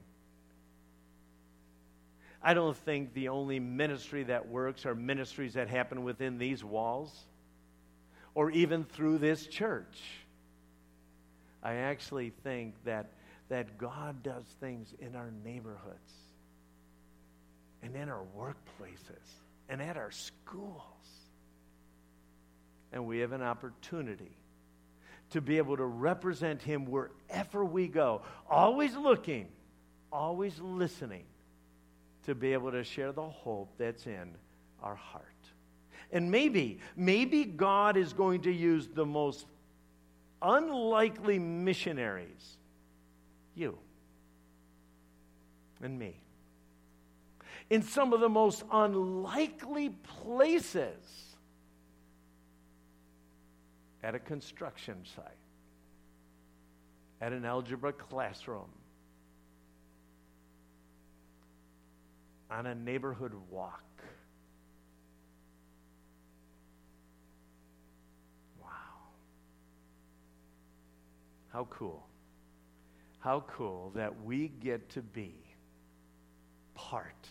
I 2.42 2.54
don't 2.54 2.76
think 2.76 3.14
the 3.14 3.28
only 3.28 3.60
ministry 3.60 4.24
that 4.24 4.48
works 4.48 4.84
are 4.84 4.94
ministries 4.94 5.54
that 5.54 5.68
happen 5.68 6.02
within 6.02 6.38
these 6.38 6.64
walls 6.64 7.12
or 8.34 8.50
even 8.50 8.84
through 8.84 9.18
this 9.18 9.46
church. 9.46 10.00
I 11.62 11.74
actually 11.74 12.30
think 12.42 12.74
that, 12.84 13.12
that 13.48 13.78
God 13.78 14.22
does 14.22 14.44
things 14.58 14.92
in 14.98 15.14
our 15.14 15.30
neighborhoods 15.44 16.12
and 17.82 17.94
in 17.94 18.08
our 18.08 18.24
workplaces 18.36 19.28
and 19.68 19.80
at 19.80 19.96
our 19.96 20.10
schools. 20.10 20.82
And 22.92 23.06
we 23.06 23.20
have 23.20 23.32
an 23.32 23.42
opportunity 23.42 24.36
to 25.32 25.40
be 25.40 25.58
able 25.58 25.76
to 25.76 25.84
represent 25.84 26.62
Him 26.62 26.86
wherever 26.86 27.64
we 27.64 27.88
go, 27.88 28.22
always 28.48 28.94
looking, 28.96 29.48
always 30.12 30.58
listening 30.60 31.24
to 32.24 32.34
be 32.34 32.52
able 32.52 32.70
to 32.70 32.84
share 32.84 33.12
the 33.12 33.22
hope 33.22 33.70
that's 33.78 34.06
in 34.06 34.34
our 34.82 34.94
heart. 34.94 35.26
And 36.12 36.30
maybe, 36.30 36.78
maybe 36.96 37.44
God 37.44 37.96
is 37.96 38.12
going 38.12 38.42
to 38.42 38.52
use 38.52 38.88
the 38.88 39.06
most 39.06 39.46
unlikely 40.42 41.38
missionaries 41.38 42.56
you 43.54 43.78
and 45.82 45.98
me 45.98 46.16
in 47.70 47.82
some 47.82 48.12
of 48.12 48.20
the 48.20 48.28
most 48.28 48.64
unlikely 48.70 49.90
places 50.22 51.31
at 54.02 54.14
a 54.14 54.18
construction 54.18 54.96
site, 55.14 55.26
at 57.20 57.32
an 57.32 57.44
algebra 57.44 57.92
classroom, 57.92 58.70
on 62.50 62.66
a 62.66 62.74
neighborhood 62.74 63.32
walk. 63.50 63.82
Wow. 68.60 68.68
How 71.52 71.66
cool. 71.70 72.04
How 73.20 73.44
cool 73.46 73.92
that 73.94 74.24
we 74.24 74.48
get 74.48 74.90
to 74.90 75.00
be 75.00 75.34
part 76.74 77.28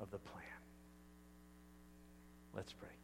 of 0.00 0.10
the 0.10 0.18
plan. 0.18 0.44
Let's 2.54 2.72
pray. 2.72 2.97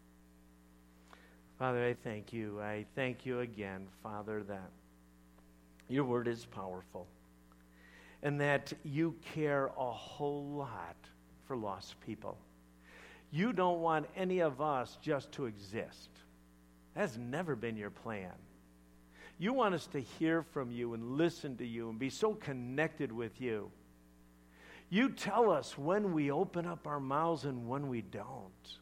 Father, 1.58 1.84
I 1.84 1.94
thank 1.94 2.32
you. 2.32 2.60
I 2.60 2.84
thank 2.96 3.24
you 3.24 3.40
again, 3.40 3.86
Father, 4.02 4.42
that 4.44 4.70
your 5.88 6.04
word 6.04 6.26
is 6.26 6.44
powerful 6.44 7.06
and 8.22 8.40
that 8.40 8.72
you 8.82 9.14
care 9.34 9.70
a 9.78 9.92
whole 9.92 10.46
lot 10.46 10.96
for 11.46 11.56
lost 11.56 11.94
people. 12.00 12.36
You 13.30 13.52
don't 13.52 13.80
want 13.80 14.06
any 14.16 14.40
of 14.40 14.60
us 14.60 14.98
just 15.00 15.30
to 15.32 15.46
exist. 15.46 16.10
That's 16.94 17.16
never 17.16 17.54
been 17.54 17.76
your 17.76 17.90
plan. 17.90 18.32
You 19.38 19.52
want 19.52 19.74
us 19.74 19.86
to 19.88 20.00
hear 20.00 20.42
from 20.42 20.70
you 20.70 20.94
and 20.94 21.16
listen 21.18 21.56
to 21.58 21.66
you 21.66 21.88
and 21.88 21.98
be 21.98 22.10
so 22.10 22.34
connected 22.34 23.12
with 23.12 23.40
you. 23.40 23.70
You 24.90 25.10
tell 25.10 25.50
us 25.50 25.76
when 25.76 26.12
we 26.12 26.30
open 26.30 26.66
up 26.66 26.86
our 26.86 27.00
mouths 27.00 27.44
and 27.44 27.68
when 27.68 27.88
we 27.88 28.00
don't. 28.00 28.78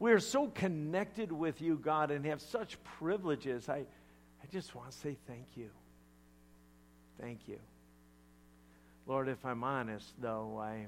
We 0.00 0.12
are 0.12 0.18
so 0.18 0.46
connected 0.48 1.30
with 1.30 1.60
you, 1.60 1.76
God, 1.76 2.10
and 2.10 2.24
have 2.24 2.40
such 2.40 2.82
privileges. 2.98 3.68
I, 3.68 3.84
I 4.42 4.46
just 4.50 4.74
want 4.74 4.90
to 4.90 4.96
say 4.96 5.18
thank 5.26 5.46
you. 5.56 5.68
Thank 7.20 7.46
you. 7.46 7.58
Lord, 9.06 9.28
if 9.28 9.44
I'm 9.44 9.62
honest, 9.62 10.08
though, 10.18 10.58
I, 10.58 10.86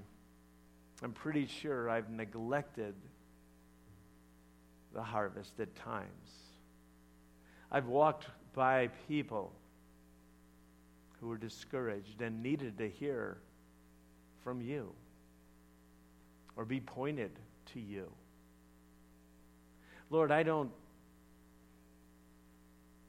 I'm 1.02 1.12
pretty 1.12 1.46
sure 1.46 1.90
I've 1.90 2.08
neglected 2.08 2.94
the 4.94 5.02
harvest 5.02 5.60
at 5.60 5.76
times. 5.76 6.30
I've 7.70 7.88
walked 7.88 8.26
by 8.54 8.88
people 9.08 9.52
who 11.20 11.28
were 11.28 11.38
discouraged 11.38 12.22
and 12.22 12.42
needed 12.42 12.78
to 12.78 12.88
hear 12.88 13.36
from 14.42 14.62
you 14.62 14.94
or 16.56 16.64
be 16.64 16.80
pointed 16.80 17.32
to 17.74 17.80
you. 17.80 18.10
Lord, 20.12 20.30
I 20.30 20.42
don't 20.42 20.70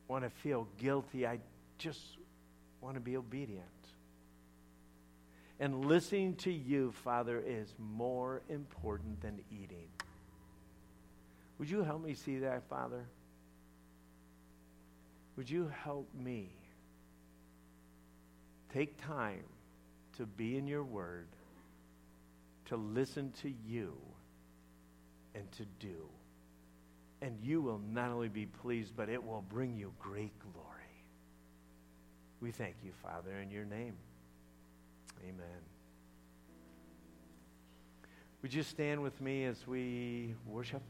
want 0.08 0.24
to 0.24 0.30
feel 0.30 0.70
guilty. 0.78 1.28
I 1.28 1.40
just 1.78 2.00
want 2.80 2.96
to 2.96 3.02
be 3.02 3.18
obedient. 3.18 3.66
And 5.60 5.84
listening 5.84 6.36
to 6.38 6.52
you, 6.52 6.94
Father, 7.04 7.44
is 7.46 7.74
more 7.78 8.42
important 8.48 9.22
than 9.22 9.42
eating. 9.52 9.90
Would 11.60 11.70
you 11.70 11.84
help 11.84 12.02
me 12.02 12.14
see 12.14 12.40
that, 12.40 12.64
Father? 12.70 13.04
Would 15.36 15.50
you 15.50 15.70
help 15.84 16.08
me 16.14 16.52
take 18.74 18.96
time 19.06 19.44
to 20.16 20.26
be 20.26 20.56
in 20.56 20.68
your 20.68 20.86
word, 20.86 21.28
to 22.68 22.78
listen 22.78 23.34
to 23.42 23.52
you, 23.68 23.94
and 25.36 25.52
to 25.52 25.66
do? 25.82 26.08
And 27.24 27.38
you 27.42 27.62
will 27.62 27.80
not 27.94 28.12
only 28.12 28.28
be 28.28 28.46
pleased, 28.46 28.98
but 28.98 29.08
it 29.08 29.24
will 29.24 29.46
bring 29.50 29.78
you 29.78 29.94
great 29.98 30.38
glory. 30.40 30.70
We 32.42 32.52
thank 32.52 32.76
you, 32.84 32.92
Father, 33.02 33.40
in 33.42 33.50
your 33.50 33.64
name. 33.64 33.94
Amen. 35.24 35.62
Would 38.42 38.54
you 38.54 38.62
stand 38.62 39.02
with 39.02 39.22
me 39.22 39.46
as 39.46 39.66
we 39.66 40.36
worship? 40.46 40.82